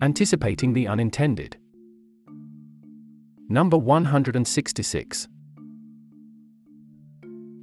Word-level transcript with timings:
Anticipating 0.00 0.72
the 0.74 0.86
unintended. 0.86 1.56
Number 3.48 3.76
166. 3.76 5.28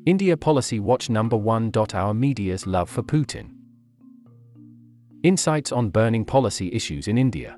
India 0.05 0.35
Policy 0.35 0.81
Watch 0.81 1.09
Number 1.09 1.37
1. 1.37 1.71
Our 1.93 2.13
media's 2.13 2.67
love 2.67 2.89
for 2.89 3.03
Putin. 3.03 3.51
Insights 5.23 5.71
on 5.71 5.89
burning 5.89 6.25
policy 6.25 6.69
issues 6.73 7.07
in 7.07 7.17
India. 7.17 7.55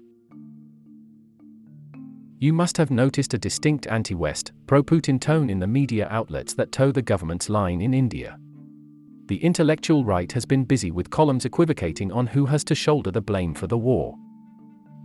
You 2.37 2.53
must 2.53 2.77
have 2.77 2.91
noticed 2.91 3.33
a 3.33 3.39
distinct 3.39 3.87
anti 3.87 4.13
West, 4.13 4.51
pro 4.67 4.83
Putin 4.83 5.19
tone 5.19 5.49
in 5.49 5.57
the 5.57 5.65
media 5.65 6.07
outlets 6.11 6.53
that 6.53 6.71
toe 6.71 6.91
the 6.91 7.01
government's 7.01 7.49
line 7.49 7.81
in 7.81 7.95
India. 7.95 8.37
The 9.25 9.43
intellectual 9.43 10.05
right 10.05 10.31
has 10.33 10.45
been 10.45 10.65
busy 10.65 10.91
with 10.91 11.09
columns 11.09 11.45
equivocating 11.45 12.11
on 12.11 12.27
who 12.27 12.45
has 12.45 12.63
to 12.65 12.75
shoulder 12.75 13.09
the 13.09 13.21
blame 13.21 13.55
for 13.55 13.65
the 13.65 13.77
war. 13.79 14.15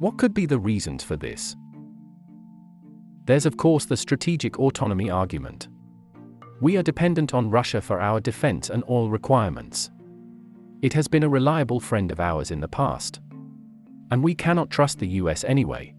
What 0.03 0.19
could 0.19 0.35
be 0.35 0.47
the 0.47 0.59
reasons 0.59 1.05
for 1.05 1.15
this? 1.15 1.55
There's, 3.25 3.47
of 3.47 3.57
course, 3.57 3.85
the 3.85 3.97
strategic 3.97 4.59
autonomy 4.59 5.11
argument. 5.11 5.69
We 6.61 6.77
are 6.77 6.83
dependent 6.83 7.35
on 7.35 7.51
Russia 7.51 7.81
for 7.81 8.01
our 8.01 8.19
defense 8.19 8.69
and 8.69 8.83
oil 8.91 9.11
requirements. 9.11 9.93
It 10.83 10.93
has 10.95 11.07
been 11.07 11.23
a 11.23 11.29
reliable 11.29 11.79
friend 11.79 12.11
of 12.11 12.19
ours 12.19 12.51
in 12.51 12.59
the 12.59 12.67
past. 12.67 13.21
And 14.11 14.25
we 14.25 14.35
cannot 14.35 14.71
trust 14.71 14.99
the 14.99 15.07
US 15.07 15.45
anyway. 15.45 15.95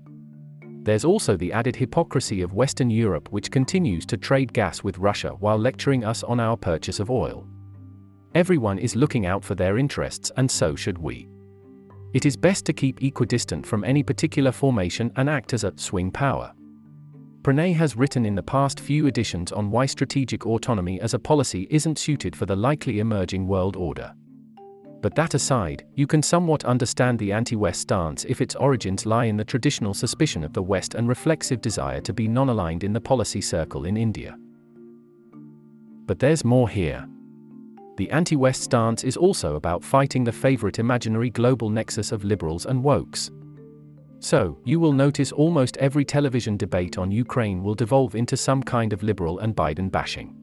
There's 0.81 1.05
also 1.05 1.37
the 1.37 1.53
added 1.53 1.77
hypocrisy 1.77 2.41
of 2.41 2.53
Western 2.53 2.89
Europe, 2.89 3.31
which 3.31 3.51
continues 3.51 4.05
to 4.07 4.17
trade 4.17 4.51
gas 4.51 4.83
with 4.83 4.97
Russia 4.97 5.29
while 5.39 5.57
lecturing 5.57 6.03
us 6.03 6.23
on 6.23 6.41
our 6.41 6.57
purchase 6.57 6.99
of 6.99 7.09
oil. 7.09 7.47
Everyone 8.35 8.79
is 8.79 8.97
looking 8.97 9.25
out 9.25 9.45
for 9.45 9.55
their 9.55 9.77
interests, 9.77 10.29
and 10.35 10.51
so 10.51 10.75
should 10.75 10.97
we. 10.97 11.29
It 12.13 12.27
is 12.27 12.37
best 12.37 12.65
to 12.65 12.73
keep 12.73 13.01
equidistant 13.01 13.65
from 13.65 13.83
any 13.83 14.03
particular 14.03 14.51
formation 14.51 15.11
and 15.15 15.27
act 15.27 15.51
as 15.53 15.63
a 15.63 15.73
swing 15.75 16.11
power. 16.11 16.53
Pranay 17.41 17.75
has 17.75 17.97
written 17.97 18.25
in 18.25 18.35
the 18.35 18.43
past 18.43 18.79
few 18.79 19.07
editions 19.07 19.51
on 19.51 19.71
why 19.71 19.87
strategic 19.87 20.45
autonomy 20.45 21.01
as 21.01 21.13
a 21.13 21.19
policy 21.19 21.67
isn't 21.69 21.97
suited 21.97 22.35
for 22.35 22.45
the 22.45 22.55
likely 22.55 22.99
emerging 22.99 23.47
world 23.47 23.75
order. 23.75 24.13
But 25.01 25.15
that 25.15 25.33
aside, 25.33 25.85
you 25.95 26.07
can 26.07 26.23
somewhat 26.23 26.63
understand 26.63 27.19
the 27.19 27.33
anti 27.33 27.57
West 27.57 27.81
stance 27.81 28.23
if 28.25 28.39
its 28.39 28.55
origins 28.55 29.05
lie 29.05 29.25
in 29.25 29.35
the 29.35 29.43
traditional 29.43 29.93
suspicion 29.93 30.45
of 30.45 30.53
the 30.53 30.63
West 30.63 30.93
and 30.93 31.09
reflexive 31.09 31.59
desire 31.59 31.99
to 32.01 32.13
be 32.13 32.29
non 32.29 32.47
aligned 32.47 32.85
in 32.85 32.93
the 32.93 33.01
policy 33.01 33.41
circle 33.41 33.83
in 33.83 33.97
India. 33.97 34.37
But 36.05 36.19
there's 36.19 36.45
more 36.45 36.69
here. 36.69 37.05
The 37.97 38.09
anti 38.09 38.35
West 38.35 38.63
stance 38.63 39.03
is 39.03 39.17
also 39.17 39.55
about 39.55 39.83
fighting 39.83 40.23
the 40.23 40.31
favorite 40.31 40.79
imaginary 40.79 41.29
global 41.29 41.69
nexus 41.69 42.11
of 42.11 42.23
liberals 42.23 42.65
and 42.65 42.83
wokes. 42.83 43.29
So, 44.19 44.57
you 44.63 44.79
will 44.79 44.93
notice 44.93 45.31
almost 45.31 45.77
every 45.77 46.05
television 46.05 46.57
debate 46.57 46.97
on 46.97 47.11
Ukraine 47.11 47.61
will 47.61 47.75
devolve 47.75 48.15
into 48.15 48.37
some 48.37 48.63
kind 48.63 48.93
of 48.93 49.03
liberal 49.03 49.39
and 49.39 49.55
Biden 49.55 49.91
bashing. 49.91 50.33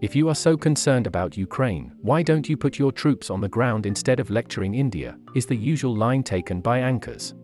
If 0.00 0.16
you 0.16 0.28
are 0.28 0.34
so 0.34 0.56
concerned 0.56 1.06
about 1.06 1.36
Ukraine, 1.36 1.92
why 2.00 2.22
don't 2.22 2.48
you 2.48 2.56
put 2.56 2.78
your 2.78 2.90
troops 2.90 3.30
on 3.30 3.40
the 3.40 3.48
ground 3.48 3.86
instead 3.86 4.18
of 4.18 4.30
lecturing 4.30 4.74
India? 4.74 5.16
is 5.34 5.46
the 5.46 5.56
usual 5.56 5.94
line 5.94 6.22
taken 6.22 6.60
by 6.60 6.78
anchors. 6.78 7.34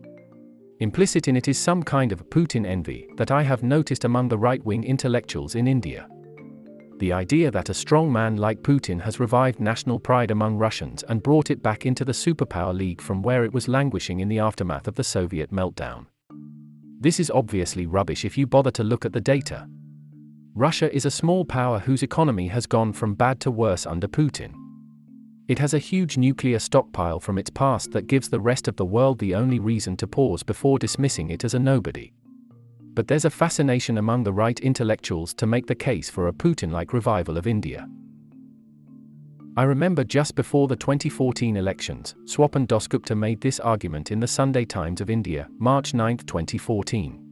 Implicit 0.79 1.27
in 1.27 1.35
it 1.35 1.47
is 1.47 1.57
some 1.57 1.83
kind 1.83 2.11
of 2.11 2.29
Putin 2.29 2.65
envy 2.65 3.07
that 3.17 3.31
I 3.31 3.43
have 3.43 3.63
noticed 3.63 4.05
among 4.05 4.29
the 4.29 4.37
right 4.37 4.63
wing 4.63 4.83
intellectuals 4.83 5.55
in 5.55 5.67
India. 5.67 6.07
The 6.99 7.13
idea 7.13 7.49
that 7.51 7.69
a 7.69 7.73
strong 7.73 8.11
man 8.11 8.35
like 8.35 8.61
Putin 8.61 8.99
has 9.01 9.21
revived 9.21 9.61
national 9.61 9.99
pride 9.99 10.31
among 10.31 10.57
Russians 10.57 11.01
and 11.03 11.23
brought 11.23 11.49
it 11.49 11.63
back 11.63 11.85
into 11.85 12.03
the 12.03 12.11
superpower 12.11 12.77
league 12.77 12.99
from 12.99 13.21
where 13.21 13.45
it 13.45 13.53
was 13.53 13.69
languishing 13.69 14.19
in 14.19 14.27
the 14.27 14.39
aftermath 14.39 14.85
of 14.85 14.95
the 14.95 15.03
Soviet 15.03 15.49
meltdown. 15.49 16.07
This 16.99 17.21
is 17.21 17.31
obviously 17.31 17.85
rubbish 17.85 18.25
if 18.25 18.37
you 18.37 18.45
bother 18.45 18.71
to 18.71 18.83
look 18.83 19.05
at 19.05 19.13
the 19.13 19.21
data. 19.21 19.65
Russia 20.53 20.93
is 20.93 21.05
a 21.05 21.11
small 21.11 21.45
power 21.45 21.79
whose 21.79 22.03
economy 22.03 22.49
has 22.49 22.65
gone 22.65 22.91
from 22.91 23.15
bad 23.15 23.39
to 23.39 23.49
worse 23.49 23.85
under 23.85 24.09
Putin. 24.09 24.51
It 25.47 25.59
has 25.59 25.73
a 25.73 25.79
huge 25.79 26.17
nuclear 26.17 26.59
stockpile 26.59 27.21
from 27.21 27.37
its 27.37 27.49
past 27.49 27.91
that 27.91 28.07
gives 28.07 28.27
the 28.27 28.41
rest 28.41 28.67
of 28.67 28.75
the 28.75 28.83
world 28.83 29.19
the 29.19 29.35
only 29.35 29.59
reason 29.59 29.95
to 29.97 30.07
pause 30.07 30.43
before 30.43 30.77
dismissing 30.77 31.29
it 31.29 31.45
as 31.45 31.53
a 31.53 31.59
nobody. 31.59 32.11
But 32.93 33.07
there's 33.07 33.25
a 33.25 33.29
fascination 33.29 33.97
among 33.97 34.23
the 34.23 34.33
right 34.33 34.59
intellectuals 34.59 35.33
to 35.35 35.47
make 35.47 35.67
the 35.67 35.75
case 35.75 36.09
for 36.09 36.27
a 36.27 36.33
Putin 36.33 36.71
like 36.71 36.93
revival 36.93 37.37
of 37.37 37.47
India. 37.47 37.87
I 39.57 39.63
remember 39.63 40.03
just 40.03 40.35
before 40.35 40.67
the 40.67 40.75
2014 40.75 41.57
elections, 41.57 42.15
Swapan 42.25 42.65
Dasgupta 42.65 43.17
made 43.17 43.41
this 43.41 43.59
argument 43.59 44.11
in 44.11 44.19
the 44.19 44.27
Sunday 44.27 44.63
Times 44.63 45.01
of 45.01 45.09
India, 45.09 45.47
March 45.57 45.93
9, 45.93 46.17
2014. 46.17 47.25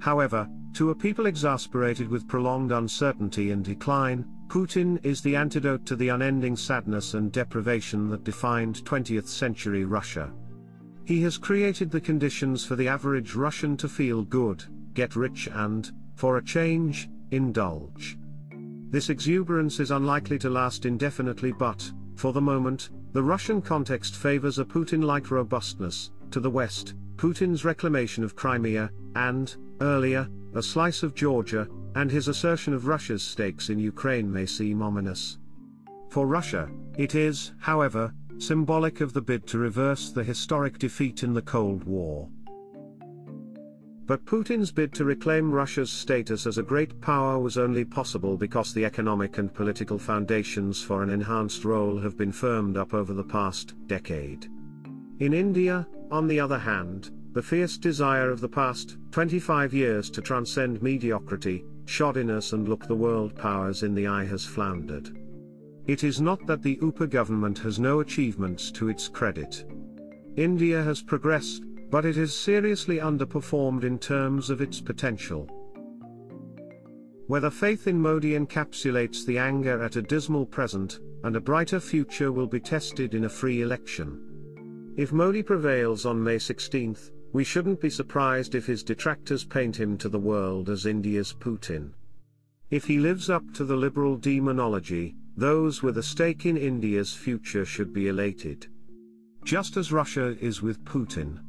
However, 0.00 0.48
to 0.74 0.90
a 0.90 0.94
people 0.94 1.26
exasperated 1.26 2.08
with 2.08 2.28
prolonged 2.28 2.72
uncertainty 2.72 3.50
and 3.50 3.64
decline, 3.64 4.24
Putin 4.48 5.04
is 5.04 5.20
the 5.20 5.34
antidote 5.36 5.84
to 5.86 5.96
the 5.96 6.10
unending 6.10 6.56
sadness 6.56 7.14
and 7.14 7.32
deprivation 7.32 8.08
that 8.10 8.24
defined 8.24 8.84
20th 8.84 9.26
century 9.26 9.84
Russia. 9.84 10.30
He 11.04 11.22
has 11.22 11.36
created 11.36 11.90
the 11.90 12.00
conditions 12.00 12.64
for 12.64 12.76
the 12.76 12.88
average 12.88 13.34
Russian 13.34 13.76
to 13.78 13.88
feel 13.88 14.22
good, 14.22 14.64
get 14.94 15.16
rich 15.16 15.48
and, 15.52 15.90
for 16.14 16.36
a 16.36 16.44
change, 16.44 17.08
indulge. 17.30 18.16
This 18.90 19.08
exuberance 19.08 19.80
is 19.80 19.90
unlikely 19.90 20.38
to 20.40 20.50
last 20.50 20.86
indefinitely 20.86 21.52
but, 21.52 21.90
for 22.14 22.32
the 22.32 22.40
moment, 22.40 22.90
the 23.12 23.22
Russian 23.22 23.60
context 23.60 24.16
favors 24.16 24.58
a 24.58 24.64
Putin-like 24.64 25.30
robustness, 25.30 26.10
to 26.30 26.40
the 26.40 26.50
west, 26.50 26.94
Putin's 27.16 27.64
reclamation 27.64 28.22
of 28.22 28.36
Crimea, 28.36 28.90
and, 29.16 29.56
earlier, 29.80 30.28
a 30.54 30.62
slice 30.62 31.02
of 31.02 31.14
Georgia, 31.14 31.66
and 31.94 32.10
his 32.10 32.28
assertion 32.28 32.74
of 32.74 32.86
Russia's 32.86 33.22
stakes 33.22 33.70
in 33.70 33.78
Ukraine 33.78 34.30
may 34.32 34.46
seem 34.46 34.82
ominous. 34.82 35.38
For 36.10 36.26
Russia, 36.26 36.70
it 36.96 37.14
is, 37.14 37.52
however, 37.58 38.12
symbolic 38.38 39.00
of 39.00 39.12
the 39.12 39.20
bid 39.20 39.46
to 39.48 39.58
reverse 39.58 40.10
the 40.10 40.24
historic 40.24 40.78
defeat 40.78 41.22
in 41.22 41.32
the 41.32 41.42
Cold 41.42 41.84
War. 41.84 42.28
But 44.04 44.24
Putin's 44.24 44.72
bid 44.72 44.92
to 44.94 45.04
reclaim 45.04 45.52
Russia's 45.52 45.90
status 45.90 46.46
as 46.46 46.58
a 46.58 46.62
great 46.62 47.00
power 47.00 47.38
was 47.38 47.56
only 47.56 47.84
possible 47.84 48.36
because 48.36 48.74
the 48.74 48.84
economic 48.84 49.38
and 49.38 49.54
political 49.54 49.98
foundations 49.98 50.82
for 50.82 51.02
an 51.02 51.10
enhanced 51.10 51.64
role 51.64 51.98
have 51.98 52.18
been 52.18 52.32
firmed 52.32 52.76
up 52.76 52.94
over 52.94 53.14
the 53.14 53.24
past 53.24 53.74
decade. 53.86 54.48
In 55.20 55.32
India, 55.32 55.86
on 56.10 56.26
the 56.26 56.40
other 56.40 56.58
hand, 56.58 57.10
the 57.32 57.42
fierce 57.42 57.78
desire 57.78 58.30
of 58.30 58.40
the 58.40 58.48
past 58.48 58.98
25 59.12 59.72
years 59.72 60.10
to 60.10 60.20
transcend 60.20 60.82
mediocrity, 60.82 61.64
shoddiness 61.86 62.52
and 62.52 62.68
look 62.68 62.86
the 62.86 62.94
world 62.94 63.34
powers 63.36 63.84
in 63.84 63.94
the 63.94 64.08
eye 64.08 64.24
has 64.24 64.44
floundered. 64.44 65.16
It 65.86 66.04
is 66.04 66.20
not 66.20 66.46
that 66.46 66.62
the 66.62 66.78
UPA 66.80 67.08
government 67.08 67.58
has 67.58 67.80
no 67.80 68.00
achievements 68.00 68.70
to 68.72 68.88
its 68.88 69.08
credit. 69.08 69.64
India 70.36 70.82
has 70.82 71.02
progressed, 71.02 71.64
but 71.90 72.04
it 72.04 72.16
has 72.16 72.34
seriously 72.34 72.98
underperformed 72.98 73.84
in 73.84 73.98
terms 73.98 74.48
of 74.48 74.60
its 74.60 74.80
potential. 74.80 75.48
Whether 77.26 77.50
faith 77.50 77.86
in 77.86 78.00
Modi 78.00 78.32
encapsulates 78.32 79.26
the 79.26 79.38
anger 79.38 79.82
at 79.82 79.96
a 79.96 80.02
dismal 80.02 80.46
present, 80.46 81.00
and 81.24 81.34
a 81.34 81.40
brighter 81.40 81.80
future 81.80 82.32
will 82.32 82.46
be 82.46 82.60
tested 82.60 83.14
in 83.14 83.24
a 83.24 83.28
free 83.28 83.62
election. 83.62 84.94
If 84.96 85.12
Modi 85.12 85.42
prevails 85.42 86.06
on 86.06 86.22
May 86.22 86.38
16, 86.38 86.96
we 87.32 87.44
shouldn't 87.44 87.80
be 87.80 87.90
surprised 87.90 88.54
if 88.54 88.66
his 88.66 88.82
detractors 88.82 89.44
paint 89.44 89.80
him 89.80 89.96
to 89.98 90.08
the 90.08 90.18
world 90.18 90.68
as 90.68 90.86
India's 90.86 91.32
Putin. 91.32 91.92
If 92.70 92.84
he 92.84 92.98
lives 92.98 93.30
up 93.30 93.42
to 93.54 93.64
the 93.64 93.76
liberal 93.76 94.16
demonology, 94.16 95.16
those 95.36 95.82
with 95.82 95.98
a 95.98 96.02
stake 96.02 96.46
in 96.46 96.56
India's 96.56 97.14
future 97.14 97.64
should 97.64 97.92
be 97.92 98.08
elated. 98.08 98.66
Just 99.44 99.76
as 99.76 99.92
Russia 99.92 100.36
is 100.40 100.62
with 100.62 100.84
Putin. 100.84 101.40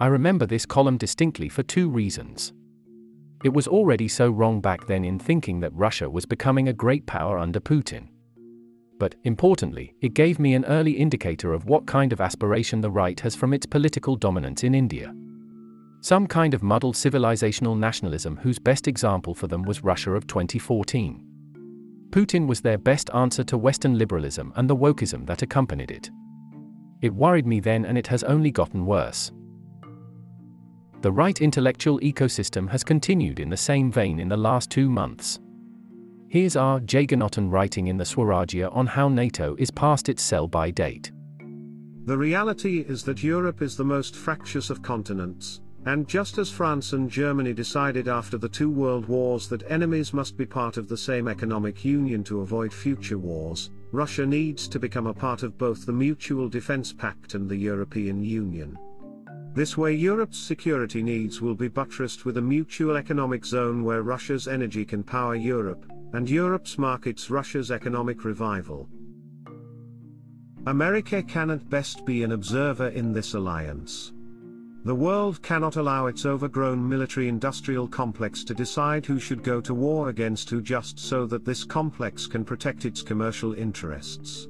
I 0.00 0.06
remember 0.06 0.46
this 0.46 0.64
column 0.64 0.96
distinctly 0.96 1.48
for 1.48 1.62
two 1.62 1.90
reasons. 1.90 2.52
It 3.44 3.52
was 3.52 3.68
already 3.68 4.08
so 4.08 4.30
wrong 4.30 4.60
back 4.60 4.86
then 4.86 5.04
in 5.04 5.18
thinking 5.18 5.60
that 5.60 5.74
Russia 5.74 6.08
was 6.08 6.26
becoming 6.26 6.68
a 6.68 6.72
great 6.72 7.06
power 7.06 7.38
under 7.38 7.60
Putin 7.60 8.08
but, 9.00 9.14
importantly, 9.24 9.94
it 10.02 10.12
gave 10.12 10.38
me 10.38 10.54
an 10.54 10.66
early 10.66 10.92
indicator 10.92 11.54
of 11.54 11.64
what 11.64 11.86
kind 11.86 12.12
of 12.12 12.20
aspiration 12.20 12.82
the 12.82 12.90
right 12.90 13.18
has 13.20 13.34
from 13.34 13.54
its 13.54 13.64
political 13.64 14.14
dominance 14.14 14.62
in 14.62 14.74
India. 14.74 15.12
Some 16.02 16.26
kind 16.26 16.52
of 16.52 16.62
muddled 16.62 16.94
civilizational 16.94 17.78
nationalism 17.78 18.36
whose 18.36 18.58
best 18.58 18.86
example 18.86 19.34
for 19.34 19.48
them 19.48 19.62
was 19.62 19.82
Russia 19.82 20.12
of 20.12 20.26
2014. 20.26 21.29
Putin 22.10 22.46
was 22.46 22.60
their 22.60 22.78
best 22.78 23.08
answer 23.14 23.44
to 23.44 23.56
Western 23.56 23.96
liberalism 23.96 24.52
and 24.56 24.68
the 24.68 24.76
wokeism 24.76 25.26
that 25.26 25.42
accompanied 25.42 25.90
it. 25.90 26.10
It 27.00 27.14
worried 27.14 27.46
me 27.46 27.60
then 27.60 27.84
and 27.84 27.96
it 27.96 28.08
has 28.08 28.24
only 28.24 28.50
gotten 28.50 28.84
worse. 28.84 29.32
The 31.02 31.12
right 31.12 31.40
intellectual 31.40 31.98
ecosystem 32.00 32.68
has 32.68 32.84
continued 32.84 33.40
in 33.40 33.48
the 33.48 33.56
same 33.56 33.90
vein 33.90 34.20
in 34.20 34.28
the 34.28 34.36
last 34.36 34.70
two 34.70 34.90
months. 34.90 35.38
Here's 36.28 36.56
R. 36.56 36.80
Jagannathan 36.80 37.50
writing 37.50 37.86
in 37.86 37.96
the 37.96 38.04
Swarajya 38.04 38.74
on 38.76 38.86
how 38.86 39.08
NATO 39.08 39.56
is 39.58 39.70
past 39.70 40.08
its 40.08 40.22
sell 40.22 40.46
by 40.46 40.70
date. 40.70 41.10
The 42.04 42.18
reality 42.18 42.80
is 42.80 43.04
that 43.04 43.22
Europe 43.22 43.62
is 43.62 43.76
the 43.76 43.84
most 43.84 44.14
fractious 44.14 44.68
of 44.68 44.82
continents, 44.82 45.60
and 45.86 46.06
just 46.06 46.36
as 46.36 46.50
France 46.50 46.92
and 46.92 47.10
Germany 47.10 47.54
decided 47.54 48.06
after 48.06 48.36
the 48.36 48.48
two 48.48 48.70
world 48.70 49.06
wars 49.06 49.48
that 49.48 49.70
enemies 49.70 50.12
must 50.12 50.36
be 50.36 50.44
part 50.44 50.76
of 50.76 50.88
the 50.88 50.96
same 50.96 51.26
economic 51.26 51.84
union 51.84 52.22
to 52.24 52.40
avoid 52.40 52.72
future 52.72 53.18
wars, 53.18 53.70
Russia 53.92 54.26
needs 54.26 54.68
to 54.68 54.78
become 54.78 55.06
a 55.06 55.14
part 55.14 55.42
of 55.42 55.56
both 55.56 55.86
the 55.86 55.92
Mutual 55.92 56.48
Defense 56.48 56.92
Pact 56.92 57.34
and 57.34 57.48
the 57.48 57.56
European 57.56 58.22
Union. 58.22 58.78
This 59.54 59.76
way 59.76 59.94
Europe's 59.94 60.38
security 60.38 61.02
needs 61.02 61.40
will 61.40 61.56
be 61.56 61.68
buttressed 61.68 62.24
with 62.24 62.36
a 62.36 62.42
mutual 62.42 62.96
economic 62.96 63.44
zone 63.44 63.82
where 63.82 64.02
Russia's 64.02 64.46
energy 64.46 64.84
can 64.84 65.02
power 65.02 65.34
Europe, 65.34 65.86
and 66.12 66.28
Europe's 66.28 66.78
markets 66.78 67.30
Russia's 67.30 67.70
economic 67.70 68.24
revival. 68.24 68.88
America 70.66 71.22
can 71.22 71.50
at 71.50 71.70
best 71.70 72.04
be 72.04 72.22
an 72.22 72.32
observer 72.32 72.88
in 72.88 73.12
this 73.12 73.34
alliance. 73.34 74.12
The 74.82 74.94
world 74.94 75.42
cannot 75.42 75.76
allow 75.76 76.06
its 76.06 76.24
overgrown 76.24 76.88
military-industrial 76.88 77.88
complex 77.88 78.42
to 78.44 78.54
decide 78.54 79.04
who 79.04 79.18
should 79.18 79.42
go 79.42 79.60
to 79.60 79.74
war 79.74 80.08
against 80.08 80.48
who 80.48 80.62
just 80.62 80.98
so 80.98 81.26
that 81.26 81.44
this 81.44 81.64
complex 81.64 82.26
can 82.26 82.46
protect 82.46 82.86
its 82.86 83.02
commercial 83.02 83.52
interests. 83.52 84.48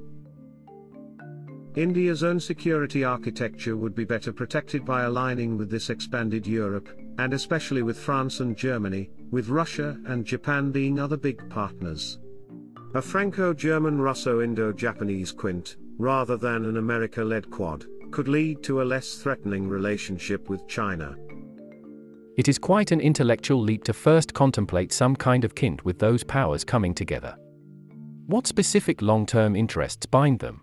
India's 1.75 2.23
own 2.23 2.39
security 2.39 3.03
architecture 3.03 3.77
would 3.77 3.95
be 3.95 4.05
better 4.05 4.33
protected 4.33 4.85
by 4.85 5.03
aligning 5.03 5.59
with 5.59 5.69
this 5.69 5.91
expanded 5.91 6.47
Europe, 6.47 6.89
and 7.19 7.35
especially 7.35 7.83
with 7.83 7.99
France 7.99 8.39
and 8.39 8.57
Germany, 8.57 9.11
with 9.33 9.49
Russia 9.49 9.99
and 10.07 10.25
Japan 10.25 10.71
being 10.71 11.01
other 11.01 11.17
big 11.17 11.49
partners. 11.51 12.21
A 12.95 13.03
Franco-German 13.03 14.01
Russo-Indo-Japanese 14.01 15.33
quint, 15.33 15.77
rather 15.99 16.37
than 16.37 16.65
an 16.65 16.77
America-led 16.77 17.51
quad 17.51 17.87
could 18.11 18.29
lead 18.29 18.63
to 18.65 18.83
a 18.83 18.85
less 18.85 19.17
threatening 19.17 19.69
relationship 19.69 20.49
with 20.49 20.67
China. 20.69 21.17
It 22.37 22.49
is 22.49 22.59
quite 22.59 22.91
an 22.91 23.01
intellectual 23.01 23.61
leap 23.61 23.85
to 23.85 23.93
first 23.93 24.33
contemplate 24.33 24.93
some 24.93 25.15
kind 25.17 25.45
of 25.45 25.55
quint 25.55 25.85
with 25.85 25.99
those 25.99 26.25
powers 26.25 26.65
coming 26.65 26.95
together. 26.95 27.37
What 28.27 28.47
specific 28.47 29.03
long 29.03 29.27
term 29.27 29.57
interests 29.57 30.07
bind 30.07 30.39
them? 30.39 30.63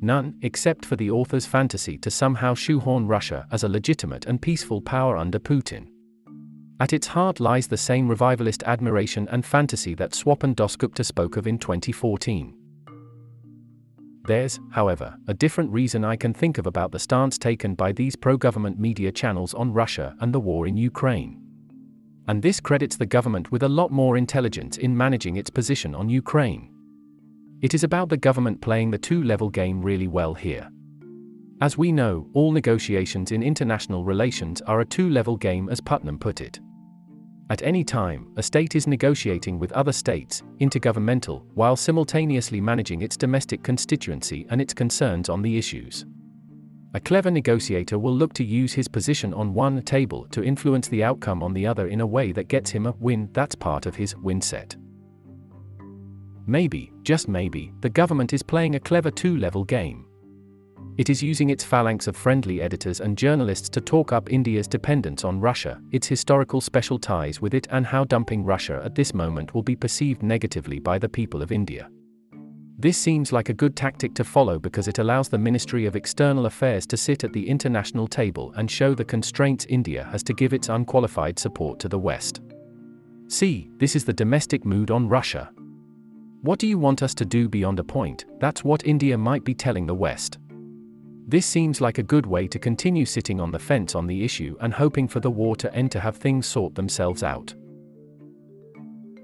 None, 0.00 0.38
except 0.42 0.84
for 0.84 0.96
the 0.96 1.10
author's 1.10 1.46
fantasy 1.46 1.96
to 1.98 2.10
somehow 2.10 2.54
shoehorn 2.54 3.06
Russia 3.06 3.46
as 3.50 3.64
a 3.64 3.68
legitimate 3.68 4.26
and 4.26 4.40
peaceful 4.40 4.80
power 4.80 5.16
under 5.16 5.38
Putin. 5.38 5.88
At 6.78 6.92
its 6.92 7.06
heart 7.06 7.40
lies 7.40 7.66
the 7.66 7.78
same 7.78 8.06
revivalist 8.06 8.62
admiration 8.64 9.26
and 9.30 9.44
fantasy 9.44 9.94
that 9.94 10.12
Swapan 10.12 10.54
Dasgupta 10.54 11.04
spoke 11.04 11.38
of 11.38 11.46
in 11.46 11.58
2014. 11.58 12.54
There's, 14.26 14.58
however, 14.70 15.16
a 15.28 15.34
different 15.34 15.72
reason 15.72 16.04
I 16.04 16.16
can 16.16 16.34
think 16.34 16.58
of 16.58 16.66
about 16.66 16.90
the 16.90 16.98
stance 16.98 17.38
taken 17.38 17.74
by 17.74 17.92
these 17.92 18.16
pro 18.16 18.36
government 18.36 18.78
media 18.78 19.12
channels 19.12 19.54
on 19.54 19.72
Russia 19.72 20.16
and 20.20 20.34
the 20.34 20.40
war 20.40 20.66
in 20.66 20.76
Ukraine. 20.76 21.40
And 22.26 22.42
this 22.42 22.58
credits 22.58 22.96
the 22.96 23.06
government 23.06 23.52
with 23.52 23.62
a 23.62 23.68
lot 23.68 23.92
more 23.92 24.16
intelligence 24.16 24.78
in 24.78 24.96
managing 24.96 25.36
its 25.36 25.48
position 25.48 25.94
on 25.94 26.08
Ukraine. 26.08 26.72
It 27.62 27.72
is 27.72 27.84
about 27.84 28.08
the 28.08 28.16
government 28.16 28.60
playing 28.60 28.90
the 28.90 28.98
two 28.98 29.22
level 29.22 29.48
game 29.48 29.80
really 29.80 30.08
well 30.08 30.34
here. 30.34 30.68
As 31.60 31.78
we 31.78 31.92
know, 31.92 32.28
all 32.34 32.50
negotiations 32.50 33.30
in 33.30 33.42
international 33.42 34.04
relations 34.04 34.60
are 34.62 34.80
a 34.80 34.84
two 34.84 35.08
level 35.08 35.36
game, 35.36 35.68
as 35.68 35.80
Putnam 35.80 36.18
put 36.18 36.40
it. 36.40 36.58
At 37.48 37.62
any 37.62 37.84
time, 37.84 38.32
a 38.36 38.42
state 38.42 38.74
is 38.74 38.88
negotiating 38.88 39.60
with 39.60 39.70
other 39.72 39.92
states, 39.92 40.42
intergovernmental, 40.60 41.44
while 41.54 41.76
simultaneously 41.76 42.60
managing 42.60 43.02
its 43.02 43.16
domestic 43.16 43.62
constituency 43.62 44.46
and 44.50 44.60
its 44.60 44.74
concerns 44.74 45.28
on 45.28 45.42
the 45.42 45.56
issues. 45.56 46.04
A 46.94 47.00
clever 47.00 47.30
negotiator 47.30 47.98
will 48.00 48.14
look 48.14 48.32
to 48.34 48.44
use 48.44 48.72
his 48.72 48.88
position 48.88 49.32
on 49.32 49.54
one 49.54 49.80
table 49.82 50.26
to 50.30 50.42
influence 50.42 50.88
the 50.88 51.04
outcome 51.04 51.42
on 51.42 51.52
the 51.52 51.66
other 51.66 51.86
in 51.86 52.00
a 52.00 52.06
way 52.06 52.32
that 52.32 52.48
gets 52.48 52.70
him 52.70 52.86
a 52.86 52.94
win, 52.98 53.28
that's 53.32 53.54
part 53.54 53.86
of 53.86 53.94
his 53.94 54.16
win 54.16 54.40
set. 54.40 54.74
Maybe, 56.46 56.92
just 57.02 57.28
maybe, 57.28 57.72
the 57.80 57.90
government 57.90 58.32
is 58.32 58.42
playing 58.42 58.74
a 58.74 58.80
clever 58.80 59.10
two 59.10 59.36
level 59.36 59.62
game. 59.62 60.05
It 60.98 61.10
is 61.10 61.22
using 61.22 61.50
its 61.50 61.62
phalanx 61.62 62.06
of 62.06 62.16
friendly 62.16 62.62
editors 62.62 63.00
and 63.00 63.18
journalists 63.18 63.68
to 63.70 63.82
talk 63.82 64.12
up 64.12 64.32
India's 64.32 64.66
dependence 64.66 65.24
on 65.24 65.38
Russia, 65.38 65.78
its 65.92 66.06
historical 66.06 66.62
special 66.62 66.98
ties 66.98 67.38
with 67.38 67.52
it, 67.52 67.66
and 67.70 67.84
how 67.84 68.04
dumping 68.04 68.42
Russia 68.42 68.80
at 68.82 68.94
this 68.94 69.12
moment 69.12 69.52
will 69.52 69.62
be 69.62 69.76
perceived 69.76 70.22
negatively 70.22 70.78
by 70.78 70.98
the 70.98 71.08
people 71.08 71.42
of 71.42 71.52
India. 71.52 71.90
This 72.78 72.96
seems 72.96 73.30
like 73.30 73.50
a 73.50 73.54
good 73.54 73.76
tactic 73.76 74.14
to 74.14 74.24
follow 74.24 74.58
because 74.58 74.88
it 74.88 74.98
allows 74.98 75.28
the 75.28 75.38
Ministry 75.38 75.84
of 75.84 75.96
External 75.96 76.46
Affairs 76.46 76.86
to 76.86 76.96
sit 76.96 77.24
at 77.24 77.32
the 77.32 77.46
international 77.46 78.08
table 78.08 78.54
and 78.56 78.70
show 78.70 78.94
the 78.94 79.04
constraints 79.04 79.66
India 79.66 80.04
has 80.10 80.22
to 80.22 80.32
give 80.34 80.54
its 80.54 80.70
unqualified 80.70 81.38
support 81.38 81.78
to 81.80 81.88
the 81.88 81.98
West. 81.98 82.40
See, 83.28 83.70
this 83.76 83.96
is 83.96 84.04
the 84.06 84.12
domestic 84.14 84.64
mood 84.64 84.90
on 84.90 85.08
Russia. 85.08 85.50
What 86.40 86.58
do 86.58 86.66
you 86.66 86.78
want 86.78 87.02
us 87.02 87.14
to 87.16 87.24
do 87.26 87.48
beyond 87.50 87.80
a 87.80 87.84
point? 87.84 88.24
That's 88.40 88.64
what 88.64 88.86
India 88.86 89.18
might 89.18 89.44
be 89.44 89.54
telling 89.54 89.86
the 89.86 89.94
West. 89.94 90.38
This 91.28 91.44
seems 91.44 91.80
like 91.80 91.98
a 91.98 92.04
good 92.04 92.24
way 92.24 92.46
to 92.46 92.58
continue 92.58 93.04
sitting 93.04 93.40
on 93.40 93.50
the 93.50 93.58
fence 93.58 93.96
on 93.96 94.06
the 94.06 94.24
issue 94.24 94.56
and 94.60 94.72
hoping 94.72 95.08
for 95.08 95.18
the 95.18 95.30
war 95.30 95.56
to 95.56 95.74
end 95.74 95.90
to 95.90 96.00
have 96.00 96.16
things 96.16 96.46
sort 96.46 96.76
themselves 96.76 97.24
out. 97.24 97.52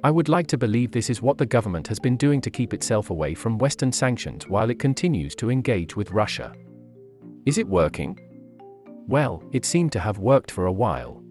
I 0.02 0.10
would 0.10 0.28
like 0.28 0.48
to 0.48 0.58
believe 0.58 0.90
this 0.90 1.10
is 1.10 1.22
what 1.22 1.38
the 1.38 1.46
government 1.46 1.86
has 1.86 2.00
been 2.00 2.16
doing 2.16 2.40
to 2.40 2.50
keep 2.50 2.74
itself 2.74 3.10
away 3.10 3.34
from 3.34 3.56
Western 3.56 3.92
sanctions 3.92 4.48
while 4.48 4.68
it 4.68 4.80
continues 4.80 5.36
to 5.36 5.48
engage 5.48 5.94
with 5.94 6.10
Russia. 6.10 6.52
Is 7.46 7.56
it 7.56 7.68
working? 7.68 8.18
Well, 9.06 9.40
it 9.52 9.64
seemed 9.64 9.92
to 9.92 10.00
have 10.00 10.18
worked 10.18 10.50
for 10.50 10.66
a 10.66 10.72
while. 10.72 11.22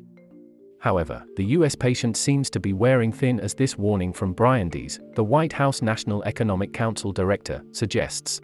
However, 0.80 1.26
the 1.36 1.46
US 1.58 1.76
patient 1.76 2.16
seems 2.16 2.50
to 2.50 2.62
be 2.62 2.72
wearing 2.72 3.12
thin 3.12 3.42
as 3.42 3.54
this 3.54 3.78
warning 3.78 4.14
from 4.14 4.32
Brian 4.32 4.70
Deese, 4.70 5.02
the 5.16 5.24
White 5.24 5.52
House 5.52 5.82
National 5.82 6.24
Economic 6.24 6.72
Council 6.72 7.12
director, 7.12 7.62
suggests. 7.74 8.40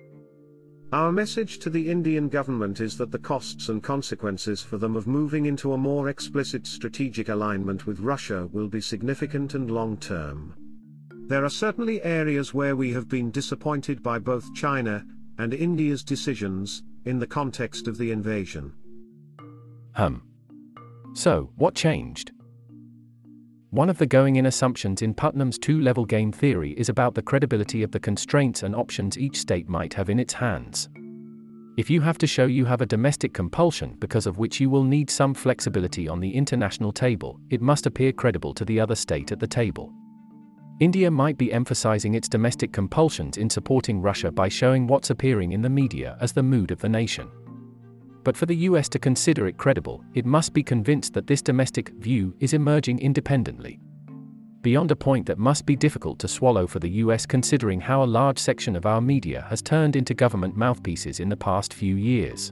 Our 0.93 1.11
message 1.11 1.59
to 1.59 1.69
the 1.69 1.91
Indian 1.91 2.29
government 2.29 2.79
is 2.79 2.97
that 2.97 3.11
the 3.11 3.19
costs 3.19 3.67
and 3.67 3.83
consequences 3.83 4.63
for 4.63 4.77
them 4.77 4.95
of 4.95 5.05
moving 5.05 5.45
into 5.45 5.73
a 5.73 5.77
more 5.77 6.07
explicit 6.07 6.65
strategic 6.65 7.27
alignment 7.27 7.85
with 7.85 7.99
Russia 7.99 8.47
will 8.53 8.69
be 8.69 8.79
significant 8.79 9.53
and 9.53 9.69
long 9.69 9.97
term. 9.97 10.53
There 11.27 11.43
are 11.43 11.49
certainly 11.49 12.01
areas 12.03 12.53
where 12.53 12.77
we 12.77 12.93
have 12.93 13.09
been 13.09 13.31
disappointed 13.31 14.01
by 14.01 14.19
both 14.19 14.53
China 14.53 15.05
and 15.37 15.53
India's 15.53 16.05
decisions, 16.05 16.83
in 17.03 17.19
the 17.19 17.27
context 17.27 17.89
of 17.89 17.97
the 17.97 18.11
invasion. 18.11 18.71
Hum. 19.91 20.23
So, 21.13 21.51
what 21.57 21.75
changed? 21.75 22.31
One 23.77 23.91
of 23.91 23.99
the 23.99 24.07
going 24.07 24.37
in 24.37 24.47
assumptions 24.47 25.03
in 25.03 25.13
Putnam's 25.13 25.59
two 25.59 25.79
level 25.81 26.03
game 26.03 26.31
theory 26.31 26.71
is 26.79 26.89
about 26.89 27.13
the 27.13 27.21
credibility 27.21 27.83
of 27.83 27.91
the 27.91 27.99
constraints 27.99 28.63
and 28.63 28.75
options 28.75 29.19
each 29.19 29.37
state 29.37 29.69
might 29.69 29.93
have 29.93 30.09
in 30.09 30.19
its 30.19 30.33
hands. 30.33 30.89
If 31.77 31.87
you 31.87 32.01
have 32.01 32.17
to 32.17 32.25
show 32.25 32.47
you 32.47 32.65
have 32.65 32.81
a 32.81 32.87
domestic 32.87 33.35
compulsion 33.35 33.95
because 33.99 34.25
of 34.25 34.39
which 34.39 34.59
you 34.59 34.71
will 34.71 34.83
need 34.83 35.11
some 35.11 35.35
flexibility 35.35 36.07
on 36.07 36.19
the 36.19 36.31
international 36.31 36.91
table, 36.91 37.39
it 37.51 37.61
must 37.61 37.85
appear 37.85 38.11
credible 38.11 38.51
to 38.55 38.65
the 38.65 38.79
other 38.79 38.95
state 38.95 39.31
at 39.31 39.39
the 39.39 39.45
table. 39.45 39.93
India 40.79 41.11
might 41.11 41.37
be 41.37 41.53
emphasizing 41.53 42.15
its 42.15 42.27
domestic 42.27 42.73
compulsions 42.73 43.37
in 43.37 43.47
supporting 43.47 44.01
Russia 44.01 44.31
by 44.31 44.49
showing 44.49 44.87
what's 44.87 45.11
appearing 45.11 45.51
in 45.51 45.61
the 45.61 45.69
media 45.69 46.17
as 46.19 46.33
the 46.33 46.41
mood 46.41 46.71
of 46.71 46.79
the 46.79 46.89
nation. 46.89 47.29
But 48.27 48.35
for 48.35 48.45
the 48.45 48.67
US 48.67 48.89
to 48.89 48.99
consider 48.99 49.47
it 49.47 49.55
credible, 49.55 50.03
it 50.13 50.25
must 50.25 50.51
be 50.51 50.61
convinced 50.61 51.13
that 51.13 51.27
this 51.27 51.41
domestic 51.41 51.91
view 51.91 52.35
is 52.41 52.51
emerging 52.51 52.99
independently. 52.99 53.79
Beyond 54.63 54.91
a 54.91 54.97
point 54.97 55.25
that 55.27 55.37
must 55.37 55.65
be 55.65 55.77
difficult 55.77 56.19
to 56.19 56.27
swallow 56.27 56.67
for 56.67 56.79
the 56.79 56.89
US 57.03 57.25
considering 57.25 57.79
how 57.79 58.03
a 58.03 58.13
large 58.19 58.37
section 58.37 58.75
of 58.75 58.85
our 58.85 58.99
media 58.99 59.45
has 59.49 59.61
turned 59.61 59.95
into 59.95 60.13
government 60.13 60.57
mouthpieces 60.57 61.21
in 61.21 61.29
the 61.29 61.37
past 61.37 61.73
few 61.73 61.95
years. 61.95 62.51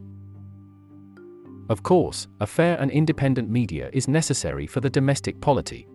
Of 1.67 1.83
course, 1.83 2.29
a 2.39 2.47
fair 2.47 2.79
and 2.79 2.89
independent 2.89 3.49
media 3.49 3.89
is 3.91 4.07
necessary 4.07 4.67
for 4.67 4.79
the 4.79 4.89
domestic 4.89 5.41
polity. 5.41 5.89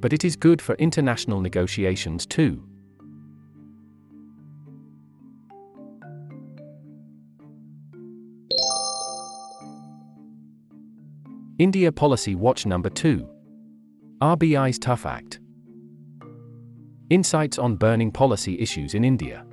But 0.00 0.14
it 0.14 0.24
is 0.24 0.34
good 0.34 0.62
for 0.62 0.76
international 0.76 1.42
negotiations 1.42 2.24
too. 2.24 2.66
India 11.60 11.92
Policy 11.92 12.34
Watch 12.34 12.66
Number 12.66 12.90
2 12.90 13.28
RBI's 14.20 14.76
Tough 14.76 15.06
Act 15.06 15.38
Insights 17.10 17.60
on 17.60 17.76
burning 17.76 18.10
policy 18.10 18.58
issues 18.58 18.94
in 18.94 19.04
India. 19.04 19.46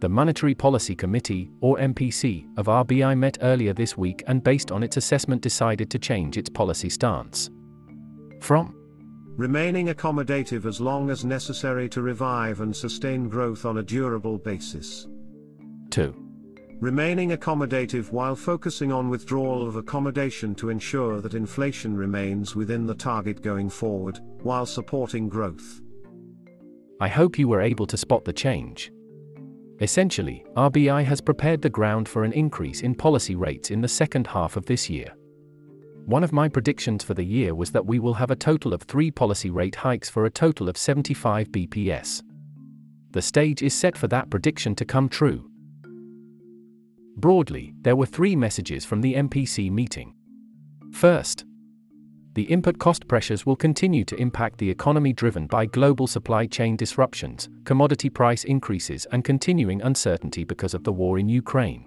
The 0.00 0.08
Monetary 0.08 0.54
Policy 0.54 0.94
Committee, 0.94 1.50
or 1.60 1.76
MPC, 1.76 2.46
of 2.56 2.64
RBI 2.64 3.18
met 3.18 3.36
earlier 3.42 3.74
this 3.74 3.98
week 3.98 4.22
and, 4.26 4.42
based 4.42 4.72
on 4.72 4.82
its 4.82 4.96
assessment, 4.96 5.42
decided 5.42 5.90
to 5.90 5.98
change 5.98 6.38
its 6.38 6.48
policy 6.48 6.88
stance. 6.88 7.50
From 8.40 8.74
remaining 9.36 9.88
accommodative 9.88 10.64
as 10.64 10.80
long 10.80 11.10
as 11.10 11.26
necessary 11.26 11.90
to 11.90 12.00
revive 12.00 12.62
and 12.62 12.74
sustain 12.74 13.28
growth 13.28 13.66
on 13.66 13.76
a 13.76 13.82
durable 13.82 14.38
basis. 14.38 15.06
to 15.90 16.14
remaining 16.80 17.30
accommodative 17.30 18.10
while 18.10 18.34
focusing 18.34 18.90
on 18.90 19.10
withdrawal 19.10 19.66
of 19.66 19.76
accommodation 19.76 20.54
to 20.54 20.70
ensure 20.70 21.20
that 21.20 21.34
inflation 21.34 21.94
remains 21.94 22.56
within 22.56 22.86
the 22.86 22.94
target 22.94 23.42
going 23.42 23.68
forward, 23.68 24.18
while 24.42 24.64
supporting 24.64 25.28
growth. 25.28 25.82
I 26.98 27.08
hope 27.08 27.38
you 27.38 27.48
were 27.48 27.60
able 27.60 27.86
to 27.86 27.96
spot 27.96 28.24
the 28.24 28.32
change. 28.32 28.90
Essentially, 29.80 30.44
RBI 30.56 31.04
has 31.04 31.20
prepared 31.20 31.62
the 31.62 31.70
ground 31.70 32.08
for 32.08 32.24
an 32.24 32.32
increase 32.32 32.80
in 32.80 32.94
policy 32.94 33.34
rates 33.34 33.70
in 33.70 33.80
the 33.80 33.88
second 33.88 34.26
half 34.26 34.56
of 34.56 34.66
this 34.66 34.90
year. 34.90 35.14
One 36.06 36.24
of 36.24 36.32
my 36.32 36.48
predictions 36.48 37.04
for 37.04 37.14
the 37.14 37.24
year 37.24 37.54
was 37.54 37.72
that 37.72 37.86
we 37.86 37.98
will 37.98 38.14
have 38.14 38.30
a 38.30 38.36
total 38.36 38.72
of 38.72 38.82
three 38.82 39.10
policy 39.10 39.50
rate 39.50 39.76
hikes 39.76 40.08
for 40.08 40.24
a 40.24 40.30
total 40.30 40.68
of 40.68 40.78
75 40.78 41.48
BPS. 41.48 42.22
The 43.12 43.22
stage 43.22 43.62
is 43.62 43.74
set 43.74 43.98
for 43.98 44.08
that 44.08 44.30
prediction 44.30 44.74
to 44.76 44.84
come 44.84 45.08
true. 45.08 45.49
Broadly, 47.20 47.74
there 47.82 47.96
were 47.96 48.06
three 48.06 48.34
messages 48.34 48.86
from 48.86 49.02
the 49.02 49.12
MPC 49.12 49.70
meeting. 49.70 50.14
First, 50.90 51.44
the 52.32 52.44
input 52.44 52.78
cost 52.78 53.06
pressures 53.08 53.44
will 53.44 53.56
continue 53.56 54.04
to 54.06 54.16
impact 54.16 54.56
the 54.56 54.70
economy 54.70 55.12
driven 55.12 55.46
by 55.46 55.66
global 55.66 56.06
supply 56.06 56.46
chain 56.46 56.76
disruptions, 56.76 57.50
commodity 57.64 58.08
price 58.08 58.44
increases, 58.44 59.06
and 59.12 59.22
continuing 59.22 59.82
uncertainty 59.82 60.44
because 60.44 60.72
of 60.72 60.82
the 60.84 60.92
war 60.92 61.18
in 61.18 61.28
Ukraine. 61.28 61.84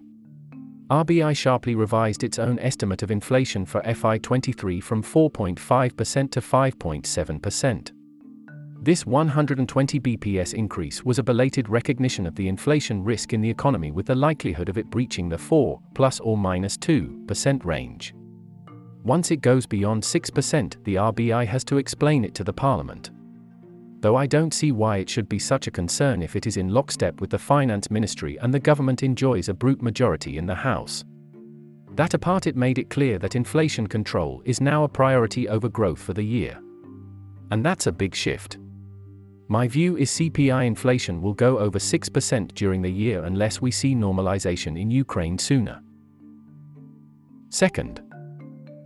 RBI 0.92 1.36
sharply 1.36 1.74
revised 1.74 2.24
its 2.24 2.38
own 2.38 2.60
estimate 2.60 3.02
of 3.02 3.10
inflation 3.10 3.66
for 3.66 3.82
FY23 3.82 4.84
from 4.84 5.02
4.5% 5.02 6.32
to 6.32 6.42
5.7%. 6.42 7.92
This 8.84 9.06
120 9.06 9.98
BPS 10.02 10.54
increase 10.54 11.06
was 11.06 11.18
a 11.18 11.24
belated 11.24 11.70
recognition 11.70 12.28
of 12.28 12.36
the 12.36 12.50
inflation 12.50 13.02
risk 13.02 13.32
in 13.32 13.40
the 13.40 13.50
economy 13.50 13.92
with 13.92 14.08
the 14.08 14.14
likelihood 14.14 14.68
of 14.68 14.78
it 14.78 14.90
breaching 14.90 15.30
the 15.30 15.38
4 15.38 15.80
plus 15.96 16.20
or 16.20 16.38
minus 16.38 16.76
2% 16.80 17.64
range. 17.64 18.14
Once 19.06 19.32
it 19.32 19.40
goes 19.40 19.66
beyond 19.66 20.04
6%, 20.04 20.84
the 20.84 20.96
RBI 20.96 21.48
has 21.48 21.64
to 21.64 21.78
explain 21.78 22.26
it 22.26 22.36
to 22.36 22.44
the 22.44 22.52
Parliament. 22.52 23.12
Though 24.02 24.18
I 24.18 24.26
don't 24.26 24.54
see 24.54 24.74
why 24.74 24.98
it 24.98 25.10
should 25.10 25.30
be 25.30 25.40
such 25.40 25.68
a 25.68 25.72
concern 25.72 26.22
if 26.22 26.36
it 26.36 26.46
is 26.46 26.58
in 26.58 26.68
lockstep 26.68 27.22
with 27.22 27.30
the 27.30 27.40
Finance 27.40 27.90
Ministry 27.90 28.38
and 28.42 28.54
the 28.54 28.60
government 28.60 29.02
enjoys 29.02 29.48
a 29.48 29.54
brute 29.54 29.82
majority 29.82 30.38
in 30.38 30.46
the 30.46 30.56
House. 30.56 31.06
That 31.92 32.16
apart, 32.16 32.48
it 32.48 32.58
made 32.58 32.80
it 32.80 32.90
clear 32.90 33.18
that 33.20 33.38
inflation 33.38 33.88
control 33.88 34.42
is 34.44 34.60
now 34.60 34.84
a 34.84 34.90
priority 34.90 35.48
over 35.48 35.70
growth 35.70 36.02
for 36.02 36.12
the 36.12 36.26
year. 36.26 36.60
And 37.50 37.66
that's 37.66 37.88
a 37.88 37.92
big 37.94 38.14
shift. 38.14 38.58
My 39.48 39.68
view 39.68 39.98
is 39.98 40.10
CPI 40.12 40.66
inflation 40.66 41.22
will 41.22 41.34
go 41.34 41.60
over 41.60 41.78
6% 41.78 42.54
during 42.54 42.82
the 42.82 42.92
year 42.92 43.26
unless 43.26 43.62
we 43.62 43.72
see 43.72 43.94
normalization 43.94 44.80
in 44.80 44.90
Ukraine 44.90 45.38
sooner. 45.38 45.82
Second, 47.50 48.02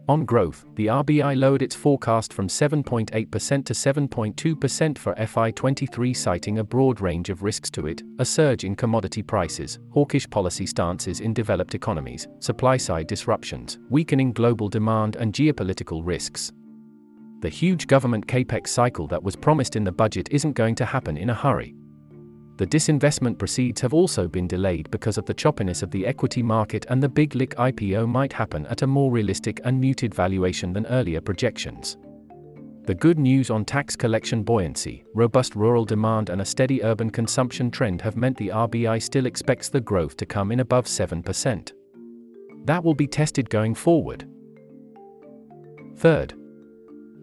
on 0.10 0.24
growth, 0.24 0.66
the 0.76 0.88
RBI 0.88 1.38
lowered 1.38 1.62
its 1.62 1.76
forecast 1.76 2.32
from 2.32 2.48
7.8% 2.48 3.66
to 3.66 3.74
7.2% 3.74 4.98
for 4.98 5.14
FY23, 5.16 6.16
citing 6.16 6.60
a 6.60 6.64
broad 6.64 7.02
range 7.02 7.30
of 7.30 7.44
risks 7.44 7.70
to 7.72 7.88
it 7.88 8.04
a 8.20 8.26
surge 8.26 8.64
in 8.64 8.74
commodity 8.74 9.22
prices, 9.22 9.80
hawkish 9.92 10.30
policy 10.30 10.66
stances 10.66 11.20
in 11.20 11.34
developed 11.34 11.76
economies, 11.76 12.28
supply 12.40 12.78
side 12.78 13.08
disruptions, 13.08 13.80
weakening 13.90 14.32
global 14.32 14.70
demand, 14.70 15.18
and 15.18 15.34
geopolitical 15.34 16.02
risks 16.04 16.54
the 17.40 17.50
huge 17.50 17.88
government 17.88 18.26
capex 18.26 18.68
cycle 18.70 19.08
that 19.08 19.22
was 19.22 19.36
promised 19.36 19.76
in 19.76 19.84
the 19.84 19.92
budget 19.92 20.28
isn't 20.32 20.54
going 20.54 20.76
to 20.76 20.86
happen 20.86 21.18
in 21.18 21.30
a 21.30 21.36
hurry. 21.36 21.76
The 22.58 22.66
disinvestment 22.66 23.38
proceeds 23.38 23.82
have 23.82 23.94
also 23.94 24.28
been 24.28 24.48
delayed 24.48 24.90
because 24.90 25.20
of 25.20 25.26
the 25.26 25.34
choppiness 25.36 25.84
of 25.84 25.92
the 25.92 26.08
equity 26.08 26.42
market, 26.42 26.88
and 26.90 27.02
the 27.02 27.10
big 27.10 27.36
LIC 27.36 27.56
IPO 27.56 28.08
might 28.08 28.34
happen 28.34 28.66
at 28.66 28.82
a 28.82 28.88
more 28.88 29.12
realistic 29.12 29.62
and 29.64 29.80
muted 29.80 30.16
valuation 30.16 30.74
than 30.74 30.88
earlier 30.88 31.22
projections. 31.22 31.98
The 32.86 32.96
good 32.96 33.20
news 33.20 33.52
on 33.52 33.66
tax 33.66 33.96
collection 33.96 34.42
buoyancy, 34.42 35.04
robust 35.14 35.56
rural 35.56 35.86
demand, 35.86 36.30
and 36.30 36.42
a 36.42 36.46
steady 36.46 36.82
urban 36.84 37.10
consumption 37.12 37.70
trend 37.70 38.02
have 38.02 38.16
meant 38.16 38.38
the 38.38 38.48
RBI 38.48 39.04
still 39.04 39.28
expects 39.28 39.70
the 39.70 39.82
growth 39.82 40.18
to 40.18 40.26
come 40.26 40.52
in 40.52 40.62
above 40.62 40.86
7%. 40.86 41.74
That 42.66 42.84
will 42.84 42.96
be 42.96 43.06
tested 43.06 43.50
going 43.50 43.76
forward. 43.76 44.28
Third, 45.98 46.34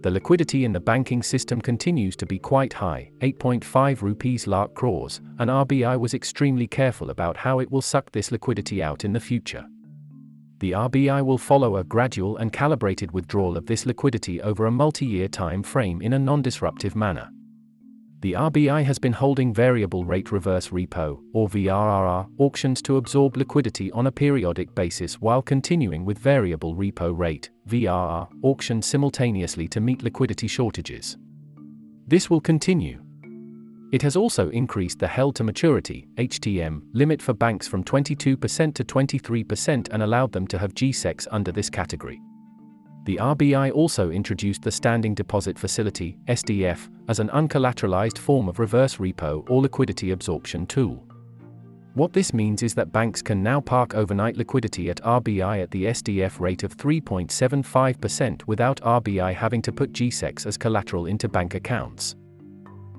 the 0.04 0.10
liquidity 0.10 0.66
in 0.66 0.72
the 0.74 0.78
banking 0.78 1.22
system 1.22 1.62
continues 1.62 2.14
to 2.14 2.26
be 2.26 2.38
quite 2.38 2.74
high 2.74 3.10
8.5 3.22 4.02
rupees 4.02 4.46
lakh 4.46 4.74
crores, 4.74 5.22
and 5.38 5.48
RBI 5.48 5.98
was 5.98 6.12
extremely 6.12 6.66
careful 6.66 7.08
about 7.08 7.38
how 7.38 7.60
it 7.60 7.70
will 7.70 7.80
suck 7.80 8.12
this 8.12 8.30
liquidity 8.30 8.82
out 8.82 9.06
in 9.06 9.14
the 9.14 9.18
future. 9.18 9.64
The 10.60 10.72
RBI 10.72 11.24
will 11.24 11.38
follow 11.38 11.78
a 11.78 11.84
gradual 11.84 12.36
and 12.36 12.52
calibrated 12.52 13.12
withdrawal 13.12 13.56
of 13.56 13.64
this 13.64 13.86
liquidity 13.86 14.42
over 14.42 14.66
a 14.66 14.70
multi 14.70 15.06
year 15.06 15.26
time 15.26 15.62
frame 15.62 16.02
in 16.02 16.12
a 16.12 16.18
non 16.18 16.42
disruptive 16.42 16.94
manner 16.94 17.30
the 18.24 18.32
RBI 18.32 18.82
has 18.84 18.98
been 18.98 19.12
holding 19.12 19.52
variable 19.52 20.06
rate 20.06 20.32
reverse 20.32 20.70
repo, 20.70 21.20
or 21.34 21.46
VRRR, 21.46 22.26
auctions 22.38 22.80
to 22.80 22.96
absorb 22.96 23.36
liquidity 23.36 23.92
on 23.92 24.06
a 24.06 24.10
periodic 24.10 24.74
basis 24.74 25.20
while 25.20 25.42
continuing 25.42 26.06
with 26.06 26.18
variable 26.18 26.74
repo 26.74 27.14
rate, 27.14 27.50
VRR, 27.68 28.26
auctions 28.42 28.86
simultaneously 28.86 29.68
to 29.68 29.78
meet 29.78 30.02
liquidity 30.02 30.46
shortages. 30.46 31.18
This 32.06 32.30
will 32.30 32.40
continue. 32.40 33.02
It 33.92 34.00
has 34.00 34.16
also 34.16 34.48
increased 34.48 35.00
the 35.00 35.06
held 35.06 35.36
to 35.36 35.44
maturity 35.44 36.08
HTM 36.16 36.80
limit 36.94 37.20
for 37.20 37.34
banks 37.34 37.68
from 37.68 37.84
22% 37.84 38.72
to 38.72 38.84
23% 38.84 39.88
and 39.92 40.02
allowed 40.02 40.32
them 40.32 40.46
to 40.46 40.56
have 40.56 40.72
GSECs 40.72 41.26
under 41.30 41.52
this 41.52 41.68
category. 41.68 42.22
The 43.04 43.16
RBI 43.16 43.70
also 43.72 44.10
introduced 44.10 44.62
the 44.62 44.70
Standing 44.70 45.14
Deposit 45.14 45.58
Facility 45.58 46.16
(SDF) 46.26 46.88
as 47.06 47.20
an 47.20 47.28
uncollateralized 47.28 48.16
form 48.16 48.48
of 48.48 48.58
reverse 48.58 48.96
repo 48.96 49.44
or 49.50 49.60
liquidity 49.60 50.12
absorption 50.12 50.64
tool. 50.64 51.06
What 51.92 52.14
this 52.14 52.32
means 52.32 52.62
is 52.62 52.72
that 52.76 52.92
banks 52.92 53.20
can 53.20 53.42
now 53.42 53.60
park 53.60 53.94
overnight 53.94 54.38
liquidity 54.38 54.88
at 54.88 55.02
RBI 55.02 55.62
at 55.62 55.70
the 55.70 55.84
SDF 55.84 56.40
rate 56.40 56.62
of 56.62 56.76
3.75% 56.78 58.46
without 58.46 58.80
RBI 58.80 59.34
having 59.34 59.60
to 59.60 59.72
put 59.72 59.92
GSECs 59.92 60.46
as 60.46 60.56
collateral 60.56 61.04
into 61.04 61.28
bank 61.28 61.54
accounts. 61.54 62.16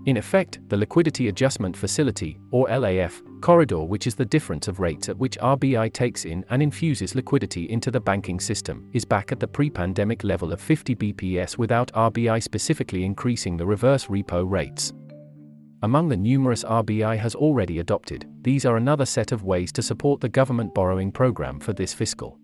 In 0.06 0.18
effect, 0.18 0.60
the 0.70 0.78
Liquidity 0.78 1.30
Adjustment 1.30 1.76
Facility, 1.76 2.38
or 2.52 2.68
LAF, 2.68 3.24
corridor 3.42 3.84
which 3.84 4.06
is 4.06 4.14
the 4.14 4.24
difference 4.24 4.68
of 4.68 4.80
rates 4.80 5.10
at 5.10 5.18
which 5.18 5.40
RBI 5.40 5.92
takes 5.94 6.26
in 6.26 6.46
and 6.52 6.62
infuses 6.62 7.16
liquidity 7.16 7.68
into 7.72 7.90
the 7.90 8.00
banking 8.00 8.40
system, 8.40 8.88
is 8.94 9.04
back 9.04 9.32
at 9.32 9.40
the 9.40 9.48
pre-pandemic 9.48 10.24
level 10.24 10.54
of 10.54 10.62
50 10.62 10.96
bps 10.96 11.58
without 11.58 11.92
RBI 11.94 12.42
specifically 12.44 13.04
increasing 13.04 13.58
the 13.58 13.66
reverse 13.66 14.06
repo 14.06 14.48
rates. 14.48 14.94
Among 15.82 16.08
the 16.08 16.18
numerous 16.18 16.64
RBI 16.64 17.18
has 17.18 17.34
already 17.34 17.80
adopted, 17.80 18.28
these 18.42 18.64
are 18.64 18.78
another 18.78 19.06
set 19.06 19.32
of 19.32 19.44
ways 19.44 19.72
to 19.72 19.82
support 19.82 20.22
the 20.22 20.30
government 20.30 20.76
borrowing 20.76 21.12
program 21.12 21.60
for 21.60 21.74
this 21.74 21.96
fiscal. 21.96 22.38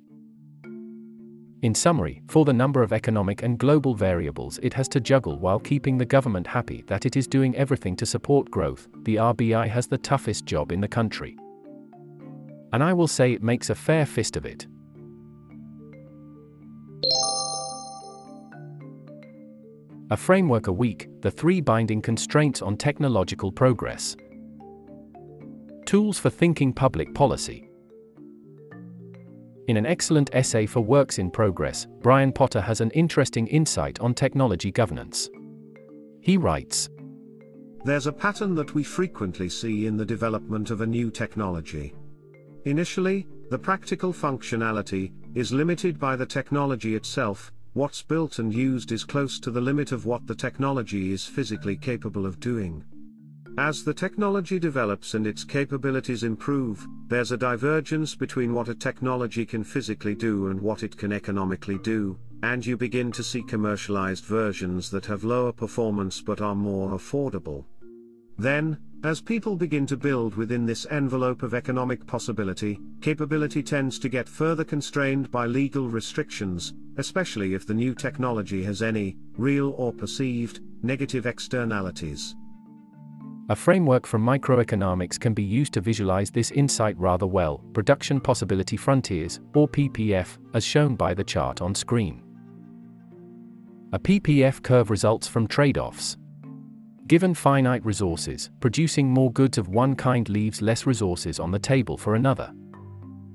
In 1.62 1.75
summary, 1.75 2.24
for 2.27 2.44
the 2.44 2.53
number 2.53 2.82
of 2.82 2.91
economic 2.91 3.44
and 3.44 3.60
global 3.60 3.94
variables 3.94 4.60
it 4.63 4.74
has 4.74 4.88
to 4.89 5.00
juggle 5.00 5.38
while 5.38 5.60
keeping 5.60 5.96
the 5.96 6.06
government 6.06 6.48
happy 6.48 6.84
that 6.88 7.06
it 7.06 7.15
is 7.15 7.27
doing 7.27 7.56
everything 7.56 7.96
to 7.98 8.06
support 8.06 8.50
growth, 8.50 8.88
the 9.03 9.18
RBI 9.18 9.68
has 9.68 9.86
the 9.86 10.00
toughest 10.00 10.46
job 10.48 10.72
in 10.72 10.82
the 10.82 10.88
country. 10.88 11.38
And 12.74 12.84
I 12.84 12.94
will 12.94 13.08
say 13.08 13.32
it 13.32 13.44
makes 13.44 13.70
a 13.70 13.75
fair 13.75 14.08
fist 14.08 14.38
of 14.38 14.46
it. 14.46 14.65
A 20.10 20.18
framework 20.18 20.65
a 20.65 20.74
week, 20.74 21.10
the 21.22 21.32
three 21.32 21.62
binding 21.62 22.01
constraints 22.01 22.63
on 22.63 22.75
technological 22.75 23.51
progress. 23.51 24.18
Tools 25.86 26.18
for 26.18 26.32
thinking 26.32 26.74
public 26.74 27.13
policy. 27.13 27.71
In 29.68 29.77
an 29.77 29.86
excellent 29.86 30.32
essay 30.34 30.65
for 30.65 30.82
Works 30.82 31.20
in 31.20 31.30
Progress, 31.30 31.86
Brian 32.01 32.32
Potter 32.32 32.62
has 32.62 32.82
an 32.82 32.89
interesting 32.91 33.46
insight 33.48 34.00
on 34.00 34.13
technology 34.13 34.72
governance. 34.72 35.30
He 36.20 36.36
writes 36.36 36.89
There's 37.86 38.08
a 38.08 38.13
pattern 38.13 38.56
that 38.56 38.74
we 38.74 38.84
frequently 38.84 39.50
see 39.50 39.86
in 39.86 39.98
the 39.98 40.06
development 40.06 40.72
of 40.72 40.82
a 40.82 40.88
new 40.88 41.12
technology. 41.12 41.94
Initially, 42.65 43.27
the 43.51 43.60
practical 43.60 44.12
functionality 44.12 45.12
is 45.36 45.53
limited 45.53 46.00
by 46.00 46.15
the 46.15 46.25
technology 46.25 46.96
itself, 46.96 47.51
what's 47.74 48.01
built 48.01 48.39
and 48.39 48.53
used 48.53 48.91
is 48.91 49.03
close 49.03 49.39
to 49.39 49.51
the 49.51 49.62
limit 49.62 49.91
of 49.91 50.06
what 50.06 50.25
the 50.25 50.36
technology 50.36 51.12
is 51.12 51.25
physically 51.25 51.75
capable 51.75 52.25
of 52.25 52.39
doing. 52.39 52.84
As 53.58 53.84
the 53.84 53.93
technology 53.93 54.60
develops 54.60 55.13
and 55.13 55.27
its 55.27 55.43
capabilities 55.43 56.24
improve, 56.24 56.88
there's 57.10 57.34
a 57.34 57.38
divergence 57.38 58.15
between 58.15 58.53
what 58.53 58.70
a 58.70 58.75
technology 58.75 59.46
can 59.46 59.63
physically 59.63 60.15
do 60.15 60.48
and 60.48 60.60
what 60.60 60.84
it 60.84 60.96
can 60.96 61.12
economically 61.12 61.77
do, 61.79 62.17
and 62.43 62.65
you 62.65 62.77
begin 62.77 63.12
to 63.12 63.24
see 63.24 63.43
commercialized 63.43 64.24
versions 64.24 64.89
that 64.89 65.05
have 65.05 65.25
lower 65.25 65.51
performance 65.51 66.22
but 66.22 66.39
are 66.39 66.55
more 66.55 66.91
affordable. 66.91 67.65
Then, 68.38 68.77
as 69.03 69.20
people 69.20 69.58
begin 69.58 69.86
to 69.88 69.98
build 69.98 70.36
within 70.36 70.65
this 70.65 70.88
envelope 70.89 71.43
of 71.43 71.53
economic 71.53 72.08
possibility, 72.08 72.79
capability 73.01 73.62
tends 73.62 74.00
to 74.00 74.10
get 74.10 74.29
further 74.29 74.63
constrained 74.63 75.29
by 75.29 75.46
legal 75.46 75.89
restrictions, 75.89 76.74
especially 76.98 77.53
if 77.53 77.67
the 77.67 77.74
new 77.74 77.93
technology 77.96 78.63
has 78.63 78.81
any, 78.81 79.17
real 79.38 79.72
or 79.72 79.91
perceived, 79.91 80.62
negative 80.84 81.25
externalities. 81.25 82.36
A 83.50 83.55
framework 83.55 84.05
from 84.05 84.24
microeconomics 84.24 85.19
can 85.19 85.33
be 85.33 85.43
used 85.43 85.74
to 85.74 85.81
visualize 85.81 86.29
this 86.29 86.51
insight 86.51 86.98
rather 86.98 87.25
well 87.25 87.57
Production 87.74 88.21
Possibility 88.21 88.77
Frontiers, 88.77 89.39
or 89.55 89.67
PPF, 89.67 90.38
as 90.53 90.63
shown 90.63 90.95
by 90.95 91.13
the 91.13 91.24
chart 91.24 91.62
on 91.62 91.75
screen. 91.75 92.24
A 93.93 94.00
PPF 94.00 94.63
curve 94.63 94.89
results 94.89 95.27
from 95.27 95.48
trade 95.48 95.77
offs. 95.77 96.17
Given 97.07 97.33
finite 97.33 97.83
resources, 97.83 98.51
producing 98.62 99.10
more 99.10 99.31
goods 99.33 99.57
of 99.57 99.67
one 99.67 99.95
kind 99.95 100.29
leaves 100.29 100.62
less 100.62 100.86
resources 100.86 101.39
on 101.39 101.51
the 101.51 101.60
table 101.60 101.98
for 101.98 102.15
another. 102.15 102.53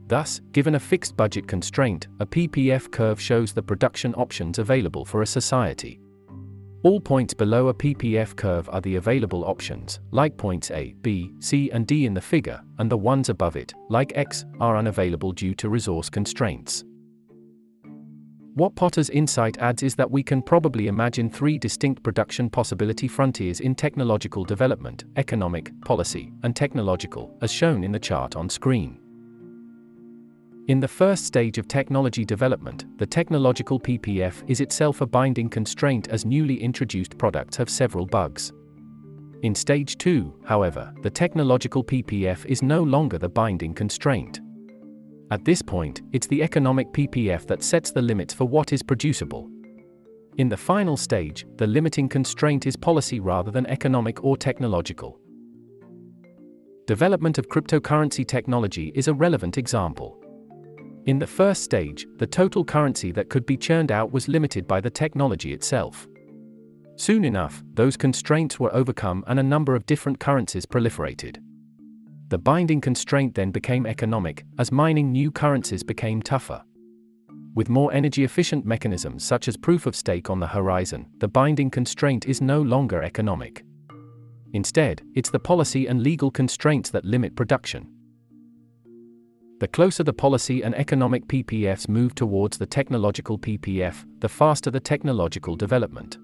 Thus, 0.06 0.40
given 0.52 0.76
a 0.76 0.80
fixed 0.80 1.16
budget 1.16 1.46
constraint, 1.46 2.06
a 2.20 2.26
PPF 2.26 2.90
curve 2.90 3.20
shows 3.20 3.52
the 3.52 3.62
production 3.62 4.14
options 4.14 4.58
available 4.58 5.04
for 5.04 5.20
a 5.20 5.26
society. 5.26 6.00
All 6.86 7.00
points 7.00 7.34
below 7.34 7.66
a 7.66 7.74
PPF 7.74 8.36
curve 8.36 8.68
are 8.72 8.80
the 8.80 8.94
available 8.94 9.44
options, 9.44 9.98
like 10.12 10.36
points 10.36 10.70
A, 10.70 10.94
B, 11.02 11.32
C 11.40 11.68
and 11.72 11.84
D 11.84 12.06
in 12.06 12.14
the 12.14 12.20
figure, 12.20 12.60
and 12.78 12.88
the 12.88 12.96
ones 12.96 13.28
above 13.28 13.56
it, 13.56 13.74
like 13.88 14.12
X, 14.14 14.44
are 14.60 14.76
unavailable 14.76 15.32
due 15.32 15.52
to 15.56 15.68
resource 15.68 16.08
constraints. 16.08 16.84
What 18.54 18.76
Potter's 18.76 19.10
insight 19.10 19.58
adds 19.58 19.82
is 19.82 19.96
that 19.96 20.08
we 20.08 20.22
can 20.22 20.40
probably 20.40 20.86
imagine 20.86 21.28
three 21.28 21.58
distinct 21.58 22.04
production 22.04 22.48
possibility 22.48 23.08
frontiers 23.08 23.58
in 23.58 23.74
technological 23.74 24.44
development, 24.44 25.06
economic, 25.16 25.72
policy, 25.80 26.32
and 26.44 26.54
technological, 26.54 27.36
as 27.42 27.50
shown 27.50 27.82
in 27.82 27.90
the 27.90 27.98
chart 27.98 28.36
on 28.36 28.48
screen. 28.48 29.00
In 30.68 30.80
the 30.80 30.88
first 30.88 31.24
stage 31.24 31.58
of 31.58 31.68
technology 31.68 32.24
development, 32.24 32.86
the 32.98 33.06
technological 33.06 33.78
PPF 33.78 34.42
is 34.48 34.60
itself 34.60 35.00
a 35.00 35.06
binding 35.06 35.48
constraint 35.48 36.08
as 36.08 36.26
newly 36.26 36.60
introduced 36.60 37.16
products 37.16 37.56
have 37.56 37.70
several 37.70 38.04
bugs. 38.04 38.52
In 39.42 39.54
stage 39.54 39.96
2, 39.98 40.40
however, 40.44 40.92
the 41.02 41.10
technological 41.10 41.84
PPF 41.84 42.44
is 42.46 42.64
no 42.64 42.82
longer 42.82 43.16
the 43.16 43.28
binding 43.28 43.74
constraint. 43.74 44.40
At 45.30 45.44
this 45.44 45.62
point, 45.62 46.02
it's 46.12 46.26
the 46.26 46.42
economic 46.42 46.92
PPF 46.92 47.46
that 47.46 47.62
sets 47.62 47.92
the 47.92 48.02
limits 48.02 48.34
for 48.34 48.46
what 48.46 48.72
is 48.72 48.82
producible. 48.82 49.48
In 50.38 50.48
the 50.48 50.56
final 50.56 50.96
stage, 50.96 51.46
the 51.58 51.66
limiting 51.68 52.08
constraint 52.08 52.66
is 52.66 52.74
policy 52.74 53.20
rather 53.20 53.52
than 53.52 53.66
economic 53.66 54.24
or 54.24 54.36
technological. 54.36 55.20
Development 56.88 57.38
of 57.38 57.46
cryptocurrency 57.48 58.26
technology 58.26 58.90
is 58.96 59.06
a 59.06 59.14
relevant 59.14 59.58
example. 59.58 60.20
In 61.06 61.20
the 61.20 61.26
first 61.26 61.62
stage, 61.62 62.04
the 62.16 62.26
total 62.26 62.64
currency 62.64 63.12
that 63.12 63.28
could 63.28 63.46
be 63.46 63.56
churned 63.56 63.92
out 63.92 64.10
was 64.10 64.26
limited 64.26 64.66
by 64.66 64.80
the 64.80 64.90
technology 64.90 65.52
itself. 65.52 66.08
Soon 66.96 67.24
enough, 67.24 67.62
those 67.74 67.96
constraints 67.96 68.58
were 68.58 68.74
overcome 68.74 69.22
and 69.28 69.38
a 69.38 69.42
number 69.44 69.76
of 69.76 69.86
different 69.86 70.18
currencies 70.18 70.66
proliferated. 70.66 71.38
The 72.28 72.38
binding 72.38 72.80
constraint 72.80 73.36
then 73.36 73.52
became 73.52 73.86
economic, 73.86 74.44
as 74.58 74.72
mining 74.72 75.12
new 75.12 75.30
currencies 75.30 75.84
became 75.84 76.20
tougher. 76.20 76.64
With 77.54 77.68
more 77.68 77.92
energy 77.92 78.24
efficient 78.24 78.66
mechanisms 78.66 79.22
such 79.24 79.46
as 79.46 79.56
proof 79.56 79.86
of 79.86 79.94
stake 79.94 80.28
on 80.28 80.40
the 80.40 80.48
horizon, 80.48 81.06
the 81.18 81.28
binding 81.28 81.70
constraint 81.70 82.26
is 82.26 82.40
no 82.40 82.60
longer 82.60 83.04
economic. 83.04 83.64
Instead, 84.54 85.02
it's 85.14 85.30
the 85.30 85.38
policy 85.38 85.86
and 85.86 86.02
legal 86.02 86.32
constraints 86.32 86.90
that 86.90 87.04
limit 87.04 87.36
production. 87.36 87.95
The 89.58 89.68
closer 89.68 90.04
the 90.04 90.12
policy 90.12 90.62
and 90.62 90.74
economic 90.74 91.26
PPFs 91.28 91.88
move 91.88 92.14
towards 92.14 92.58
the 92.58 92.66
technological 92.66 93.38
PPF, 93.38 94.04
the 94.20 94.28
faster 94.28 94.70
the 94.70 94.80
technological 94.80 95.56
development. 95.56 96.18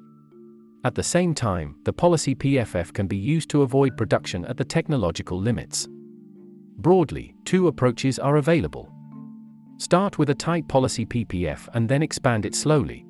At 0.84 0.94
the 0.94 1.02
same 1.02 1.32
time, 1.32 1.76
the 1.84 1.94
policy 1.94 2.34
PFF 2.34 2.92
can 2.92 3.06
be 3.06 3.16
used 3.16 3.48
to 3.50 3.62
avoid 3.62 3.96
production 3.96 4.44
at 4.44 4.58
the 4.58 4.64
technological 4.64 5.40
limits. 5.40 5.88
Broadly, 6.76 7.34
two 7.46 7.68
approaches 7.68 8.18
are 8.18 8.36
available. 8.36 8.92
Start 9.78 10.18
with 10.18 10.28
a 10.28 10.34
tight 10.34 10.68
policy 10.68 11.06
PPF 11.06 11.68
and 11.72 11.88
then 11.88 12.02
expand 12.02 12.44
it 12.44 12.54
slowly. 12.54 13.06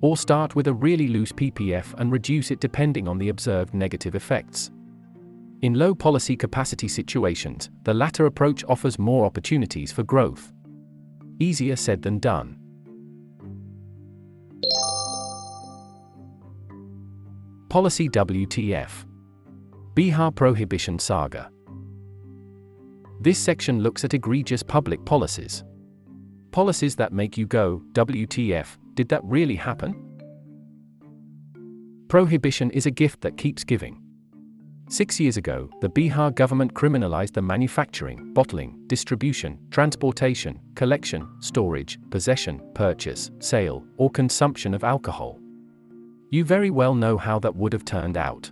Or 0.00 0.16
start 0.16 0.56
with 0.56 0.68
a 0.68 0.74
really 0.74 1.08
loose 1.08 1.32
PPF 1.32 1.92
and 1.98 2.10
reduce 2.10 2.50
it 2.50 2.60
depending 2.60 3.06
on 3.06 3.18
the 3.18 3.28
observed 3.28 3.74
negative 3.74 4.14
effects. 4.14 4.70
In 5.64 5.72
low 5.72 5.94
policy 5.94 6.36
capacity 6.36 6.88
situations, 6.88 7.70
the 7.84 7.94
latter 7.94 8.26
approach 8.26 8.62
offers 8.68 8.98
more 8.98 9.24
opportunities 9.24 9.90
for 9.90 10.02
growth. 10.02 10.52
Easier 11.40 11.74
said 11.74 12.02
than 12.02 12.18
done. 12.18 12.58
Policy 17.70 18.10
WTF 18.10 19.06
Bihar 19.94 20.34
Prohibition 20.34 20.98
Saga 20.98 21.50
This 23.22 23.38
section 23.38 23.80
looks 23.80 24.04
at 24.04 24.12
egregious 24.12 24.62
public 24.62 25.02
policies. 25.06 25.64
Policies 26.52 26.94
that 26.96 27.14
make 27.14 27.38
you 27.38 27.46
go, 27.46 27.80
WTF, 27.92 28.76
did 28.92 29.08
that 29.08 29.24
really 29.24 29.56
happen? 29.56 29.94
Prohibition 32.08 32.70
is 32.72 32.84
a 32.84 32.90
gift 32.90 33.22
that 33.22 33.38
keeps 33.38 33.64
giving. 33.64 34.03
Six 34.88 35.18
years 35.18 35.38
ago, 35.38 35.70
the 35.80 35.88
Bihar 35.88 36.34
government 36.34 36.74
criminalized 36.74 37.32
the 37.32 37.42
manufacturing, 37.42 38.34
bottling, 38.34 38.78
distribution, 38.86 39.58
transportation, 39.70 40.60
collection, 40.74 41.26
storage, 41.40 41.98
possession, 42.10 42.60
purchase, 42.74 43.30
sale, 43.38 43.84
or 43.96 44.10
consumption 44.10 44.74
of 44.74 44.84
alcohol. 44.84 45.40
You 46.30 46.44
very 46.44 46.70
well 46.70 46.94
know 46.94 47.16
how 47.16 47.38
that 47.40 47.56
would 47.56 47.72
have 47.72 47.86
turned 47.86 48.18
out. 48.18 48.50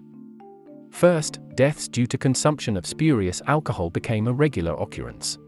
First, 0.90 1.38
deaths 1.54 1.86
due 1.86 2.06
to 2.06 2.16
consumption 2.16 2.76
of 2.78 2.86
spurious 2.86 3.42
alcohol 3.46 3.90
became 3.90 4.26
a 4.26 4.32
regular 4.32 4.74
occurrence. 4.74 5.38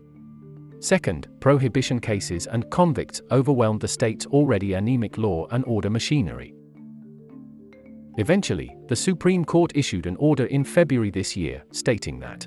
Second, 0.81 1.29
prohibition 1.41 1.99
cases 1.99 2.47
and 2.47 2.69
convicts 2.71 3.23
overwhelmed 3.31 3.81
the 3.81 3.89
state's 3.89 4.27
already 4.27 4.75
anemic 4.75 5.17
law 5.17 5.47
and 5.51 5.65
order 5.65 5.89
machinery. 5.89 6.55
Eventually, 8.17 8.77
the 8.89 8.97
Supreme 8.97 9.45
Court 9.45 9.73
issued 9.75 10.07
an 10.07 10.17
order 10.17 10.47
in 10.47 10.65
February 10.65 11.11
this 11.11 11.37
year, 11.37 11.65
stating 11.73 12.19
that 12.21 12.47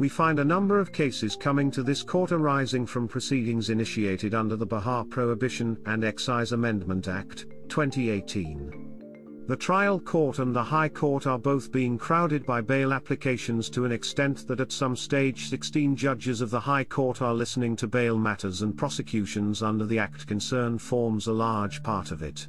we 0.00 0.08
find 0.08 0.38
a 0.38 0.44
number 0.44 0.78
of 0.78 0.92
cases 0.92 1.36
coming 1.36 1.70
to 1.70 1.82
this 1.82 2.02
court 2.02 2.32
arising 2.32 2.86
from 2.86 3.06
proceedings 3.06 3.68
initiated 3.68 4.34
under 4.34 4.56
the 4.56 4.66
Bihar 4.66 5.10
Prohibition 5.10 5.76
and 5.84 6.04
Excise 6.04 6.52
Amendment 6.52 7.06
Act, 7.06 7.44
2018. 7.68 9.44
The 9.46 9.56
trial 9.56 10.00
court 10.00 10.38
and 10.38 10.56
the 10.56 10.62
High 10.62 10.88
Court 10.88 11.26
are 11.26 11.38
both 11.38 11.72
being 11.72 11.98
crowded 11.98 12.46
by 12.46 12.60
bail 12.60 12.92
applications 12.92 13.68
to 13.70 13.84
an 13.84 13.92
extent 13.92 14.46
that 14.46 14.60
at 14.60 14.70
some 14.70 14.94
stage 14.94 15.48
16 15.48 15.96
judges 15.96 16.40
of 16.40 16.50
the 16.50 16.60
High 16.60 16.84
Court 16.84 17.20
are 17.20 17.34
listening 17.34 17.74
to 17.76 17.88
bail 17.88 18.16
matters 18.16 18.62
and 18.62 18.78
prosecutions 18.78 19.62
under 19.62 19.84
the 19.84 19.98
Act 19.98 20.26
concern 20.26 20.78
forms 20.78 21.26
a 21.26 21.32
large 21.32 21.82
part 21.82 22.12
of 22.12 22.22
it. 22.22 22.46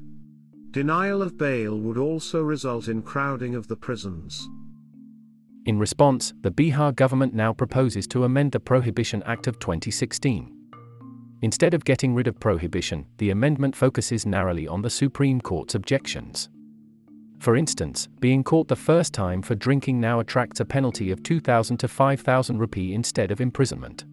Denial 0.72 1.22
of 1.22 1.38
bail 1.38 1.78
would 1.78 1.98
also 1.98 2.42
result 2.42 2.88
in 2.88 3.02
crowding 3.02 3.56
of 3.56 3.68
the 3.68 3.76
prisons. 3.76 4.48
In 5.66 5.78
response, 5.78 6.34
the 6.42 6.52
Bihar 6.52 6.96
government 6.96 7.34
now 7.34 7.52
proposes 7.52 8.08
to 8.08 8.24
amend 8.24 8.54
the 8.54 8.60
Prohibition 8.62 9.22
Act 9.24 9.48
of 9.48 9.60
2016. 9.60 10.50
Instead 11.42 11.74
of 11.74 11.84
getting 11.84 12.16
rid 12.16 12.28
of 12.28 12.40
prohibition, 12.40 13.06
the 13.18 13.32
amendment 13.32 13.76
focuses 13.76 14.26
narrowly 14.26 14.66
on 14.66 14.82
the 14.82 14.90
Supreme 14.90 15.42
Court's 15.42 15.76
objections. 15.76 16.50
For 17.40 17.58
instance, 17.58 18.08
being 18.22 18.42
caught 18.42 18.70
the 18.70 18.76
first 18.78 19.14
time 19.14 19.42
for 19.42 19.56
drinking 19.56 20.00
now 20.00 20.22
attracts 20.22 20.62
a 20.62 20.66
penalty 20.66 21.12
of 21.12 21.22
2,000 21.22 21.78
to 21.78 21.88
5,000 21.90 22.58
rupee 22.58 22.94
instead 22.94 23.30
of 23.30 23.42
imprisonment. 23.42 24.06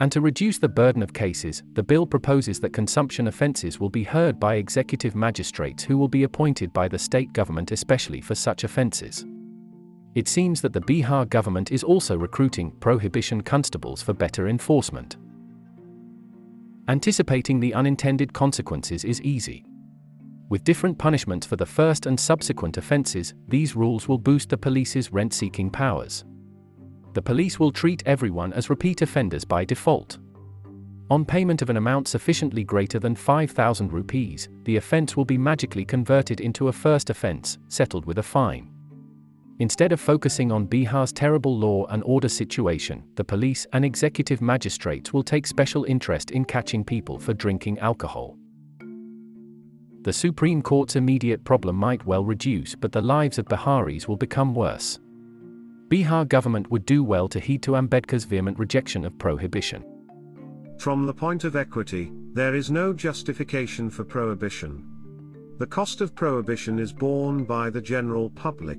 And 0.00 0.12
to 0.12 0.20
reduce 0.20 0.58
the 0.58 0.68
burden 0.68 1.02
of 1.02 1.14
cases, 1.14 1.62
the 1.72 1.82
bill 1.82 2.06
proposes 2.06 2.60
that 2.60 2.74
consumption 2.74 3.28
offences 3.28 3.80
will 3.80 3.88
be 3.88 4.04
heard 4.04 4.38
by 4.38 4.56
executive 4.56 5.14
magistrates 5.14 5.82
who 5.82 5.96
will 5.96 6.08
be 6.08 6.24
appointed 6.24 6.72
by 6.72 6.86
the 6.86 6.98
state 6.98 7.32
government 7.32 7.72
especially 7.72 8.20
for 8.20 8.34
such 8.34 8.64
offences. 8.64 9.24
It 10.14 10.28
seems 10.28 10.60
that 10.60 10.74
the 10.74 10.82
Bihar 10.82 11.28
government 11.28 11.72
is 11.72 11.82
also 11.82 12.16
recruiting 12.16 12.72
prohibition 12.72 13.40
constables 13.40 14.02
for 14.02 14.12
better 14.12 14.48
enforcement. 14.48 15.16
Anticipating 16.88 17.58
the 17.58 17.74
unintended 17.74 18.32
consequences 18.34 19.04
is 19.04 19.22
easy. 19.22 19.64
With 20.50 20.62
different 20.62 20.98
punishments 20.98 21.46
for 21.46 21.56
the 21.56 21.66
first 21.66 22.06
and 22.06 22.20
subsequent 22.20 22.76
offences, 22.76 23.34
these 23.48 23.74
rules 23.74 24.08
will 24.08 24.18
boost 24.18 24.50
the 24.50 24.58
police's 24.58 25.10
rent 25.10 25.32
seeking 25.32 25.70
powers 25.70 26.24
the 27.16 27.22
police 27.22 27.58
will 27.58 27.72
treat 27.72 28.02
everyone 28.04 28.52
as 28.52 28.68
repeat 28.68 29.00
offenders 29.00 29.42
by 29.42 29.64
default. 29.64 30.18
On 31.08 31.24
payment 31.24 31.62
of 31.62 31.70
an 31.70 31.78
amount 31.78 32.08
sufficiently 32.08 32.62
greater 32.62 32.98
than 32.98 33.16
5,000 33.16 33.90
rupees, 33.90 34.50
the 34.64 34.76
offence 34.76 35.16
will 35.16 35.24
be 35.24 35.38
magically 35.38 35.82
converted 35.82 36.42
into 36.42 36.68
a 36.68 36.72
first 36.72 37.08
offence, 37.08 37.56
settled 37.68 38.04
with 38.04 38.18
a 38.18 38.22
fine. 38.22 38.70
Instead 39.60 39.92
of 39.92 39.98
focusing 39.98 40.52
on 40.52 40.66
Bihar's 40.66 41.10
terrible 41.10 41.56
law 41.56 41.86
and 41.86 42.02
order 42.04 42.28
situation, 42.28 43.02
the 43.14 43.24
police 43.24 43.66
and 43.72 43.82
executive 43.82 44.42
magistrates 44.42 45.14
will 45.14 45.22
take 45.22 45.46
special 45.46 45.84
interest 45.84 46.32
in 46.32 46.44
catching 46.44 46.84
people 46.84 47.18
for 47.18 47.32
drinking 47.32 47.78
alcohol. 47.78 48.36
The 50.02 50.12
Supreme 50.12 50.60
Court's 50.60 50.96
immediate 50.96 51.44
problem 51.44 51.76
might 51.76 52.04
well 52.04 52.26
reduce, 52.26 52.74
but 52.74 52.92
the 52.92 53.00
lives 53.00 53.38
of 53.38 53.46
Biharis 53.46 54.06
will 54.06 54.18
become 54.18 54.54
worse. 54.54 54.98
Bihar 55.88 56.28
government 56.28 56.68
would 56.68 56.84
do 56.84 57.04
well 57.04 57.28
to 57.28 57.38
heed 57.38 57.62
to 57.62 57.76
Ambedkar's 57.76 58.24
vehement 58.24 58.58
rejection 58.58 59.04
of 59.04 59.16
prohibition. 59.18 59.84
From 60.78 61.06
the 61.06 61.14
point 61.14 61.44
of 61.44 61.54
equity, 61.54 62.10
there 62.32 62.56
is 62.56 62.72
no 62.72 62.92
justification 62.92 63.88
for 63.88 64.02
prohibition. 64.02 64.84
The 65.58 65.66
cost 65.66 66.00
of 66.00 66.16
prohibition 66.16 66.80
is 66.80 66.92
borne 66.92 67.44
by 67.44 67.70
the 67.70 67.80
general 67.80 68.30
public. 68.30 68.78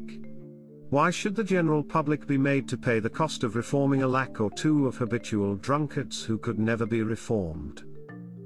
Why 0.89 1.10
should 1.10 1.34
the 1.34 1.46
general 1.46 1.82
public 1.82 2.28
be 2.28 2.38
made 2.38 2.67
to 2.67 2.78
pay 2.78 3.00
the 3.00 3.10
cost 3.10 3.46
of 3.46 3.56
reforming 3.56 4.04
a 4.04 4.08
lakh 4.08 4.41
or 4.41 4.52
two 4.52 4.86
of 4.86 4.98
habitual 4.98 5.56
drunkards 5.56 6.24
who 6.24 6.38
could 6.38 6.60
never 6.60 6.86
be 6.86 7.04
reformed? 7.04 7.84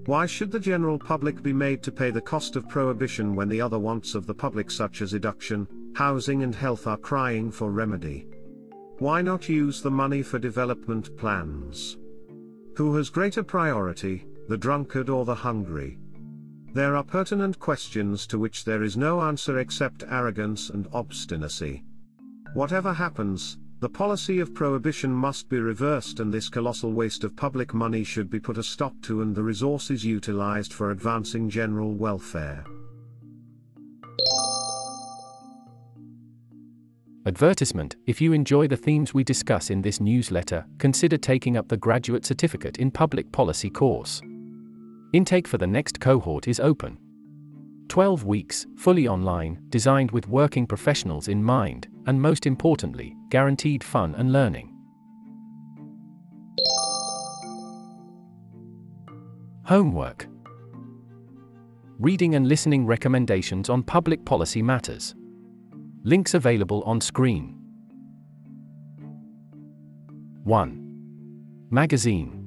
Why 0.06 0.28
should 0.28 0.52
the 0.52 0.60
general 0.60 1.00
public 1.00 1.42
be 1.42 1.54
made 1.54 1.82
to 1.84 1.92
pay 1.92 2.12
the 2.12 2.22
cost 2.22 2.56
of 2.56 2.70
prohibition 2.70 3.36
when 3.36 3.50
the 3.50 3.62
other 3.62 3.80
wants 3.80 4.14
of 4.14 4.28
the 4.28 4.36
public 4.36 4.70
such 4.70 5.02
as 5.02 5.16
education, 5.16 5.68
housing 5.96 6.44
and 6.44 6.54
health 6.54 6.86
are 6.86 6.98
crying 6.98 7.50
for 7.52 7.72
remedy? 7.72 8.28
Why 9.02 9.24
not 9.24 9.50
use 9.50 9.82
the 9.82 9.90
money 9.90 10.22
for 10.22 10.38
development 10.38 11.18
plans? 11.18 11.98
Who 12.76 12.96
has 12.98 13.10
greater 13.10 13.42
priority, 13.42 14.28
the 14.48 14.60
drunkard 14.60 15.10
or 15.10 15.26
the 15.26 15.34
hungry? 15.34 15.98
There 16.76 16.96
are 16.96 17.04
pertinent 17.04 17.58
questions 17.58 18.28
to 18.28 18.38
which 18.38 18.64
there 18.64 18.84
is 18.84 18.98
no 18.98 19.22
answer 19.22 19.58
except 19.58 20.04
arrogance 20.08 20.70
and 20.70 20.88
obstinacy. 20.94 21.84
Whatever 22.54 22.94
happens, 22.94 23.58
the 23.80 23.90
policy 23.90 24.40
of 24.40 24.54
prohibition 24.54 25.12
must 25.12 25.50
be 25.50 25.60
reversed 25.60 26.20
and 26.20 26.32
this 26.32 26.48
colossal 26.48 26.94
waste 26.94 27.24
of 27.24 27.36
public 27.36 27.74
money 27.74 28.04
should 28.04 28.30
be 28.30 28.40
put 28.40 28.60
a 28.60 28.64
stop 28.64 28.94
to 29.02 29.24
and 29.24 29.34
the 29.34 29.42
resources 29.42 30.06
utilized 30.06 30.74
for 30.74 30.92
advancing 30.92 31.50
general 31.50 31.96
welfare. 31.96 32.64
Advertisement 37.28 37.98
If 38.08 38.20
you 38.20 38.34
enjoy 38.34 38.68
the 38.68 38.76
themes 38.76 39.14
we 39.14 39.24
discuss 39.24 39.70
in 39.70 39.84
this 39.84 40.02
newsletter, 40.02 40.66
consider 40.80 41.18
taking 41.18 41.56
up 41.56 41.68
the 41.68 41.78
Graduate 41.78 42.26
Certificate 42.26 42.80
in 42.80 42.90
Public 42.90 43.32
Policy 43.32 43.70
course. 43.70 44.24
Intake 45.14 45.48
for 45.48 45.60
the 45.60 45.68
next 45.68 46.00
cohort 46.00 46.48
is 46.48 46.60
open. 46.60 46.98
12 47.90 48.26
weeks, 48.26 48.66
fully 48.76 49.08
online, 49.08 49.62
designed 49.70 50.10
with 50.10 50.28
working 50.28 50.66
professionals 50.66 51.28
in 51.28 51.44
mind, 51.44 51.88
and 52.08 52.20
most 52.20 52.48
importantly, 52.48 53.16
guaranteed 53.30 53.84
fun 53.84 54.16
and 54.16 54.34
learning. 54.34 54.74
Homework 59.66 60.28
Reading 62.00 62.34
and 62.34 62.48
listening 62.48 62.88
recommendations 62.88 63.70
on 63.70 63.84
public 63.84 64.26
policy 64.26 64.64
matters. 64.64 65.14
Links 66.04 66.34
available 66.34 66.84
on 66.84 67.00
screen. 67.00 67.58
1. 70.44 71.68
Magazine 71.70 72.38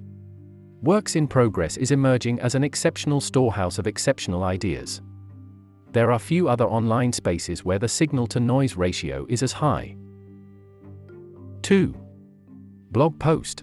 Works 0.83 1.17
in 1.17 1.27
Progress 1.27 1.77
is 1.77 1.91
emerging 1.91 2.41
as 2.41 2.55
an 2.55 2.65
exceptional 2.65 3.21
storehouse 3.21 3.79
of 3.79 3.87
exceptional 3.87 4.45
ideas 4.45 5.01
there 5.95 6.11
are 6.11 6.19
few 6.19 6.49
other 6.49 6.65
online 6.65 7.13
spaces 7.13 7.65
where 7.65 7.79
the 7.79 7.89
signal 7.89 8.27
to 8.27 8.41
noise 8.41 8.77
ratio 8.77 9.25
is 9.29 9.45
as 9.45 9.53
high. 9.53 9.97
2. 11.63 11.95
Blog 12.91 13.19
post. 13.21 13.63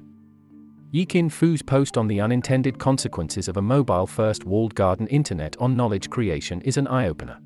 Yiqin 0.93 1.29
Fu's 1.29 1.61
post 1.61 1.97
on 1.97 2.07
the 2.07 2.21
unintended 2.21 2.79
consequences 2.79 3.49
of 3.49 3.57
a 3.57 3.61
mobile 3.61 4.07
first 4.07 4.45
walled 4.45 4.73
garden 4.75 5.07
internet 5.07 5.57
on 5.57 5.75
knowledge 5.75 6.09
creation 6.09 6.61
is 6.61 6.77
an 6.77 6.87
eye 6.87 7.09
opener. 7.09 7.37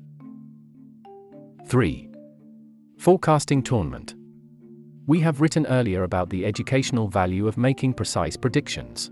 3. 1.66 2.08
Forecasting 2.96 3.62
Tournament. 3.62 4.14
We 5.06 5.20
have 5.20 5.40
written 5.40 5.66
earlier 5.66 6.02
about 6.02 6.30
the 6.30 6.44
educational 6.44 7.08
value 7.08 7.46
of 7.46 7.58
making 7.58 7.94
precise 7.94 8.36
predictions. 8.36 9.10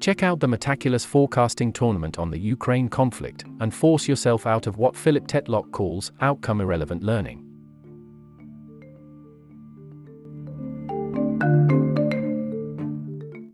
Check 0.00 0.22
out 0.22 0.40
the 0.40 0.48
Metaculus 0.48 1.06
Forecasting 1.06 1.72
Tournament 1.72 2.18
on 2.18 2.30
the 2.30 2.38
Ukraine 2.38 2.88
conflict 2.88 3.44
and 3.60 3.72
force 3.72 4.08
yourself 4.08 4.46
out 4.46 4.66
of 4.66 4.78
what 4.78 4.96
Philip 4.96 5.26
Tetlock 5.26 5.70
calls 5.70 6.12
outcome 6.20 6.60
irrelevant 6.60 7.02
learning. 7.02 7.47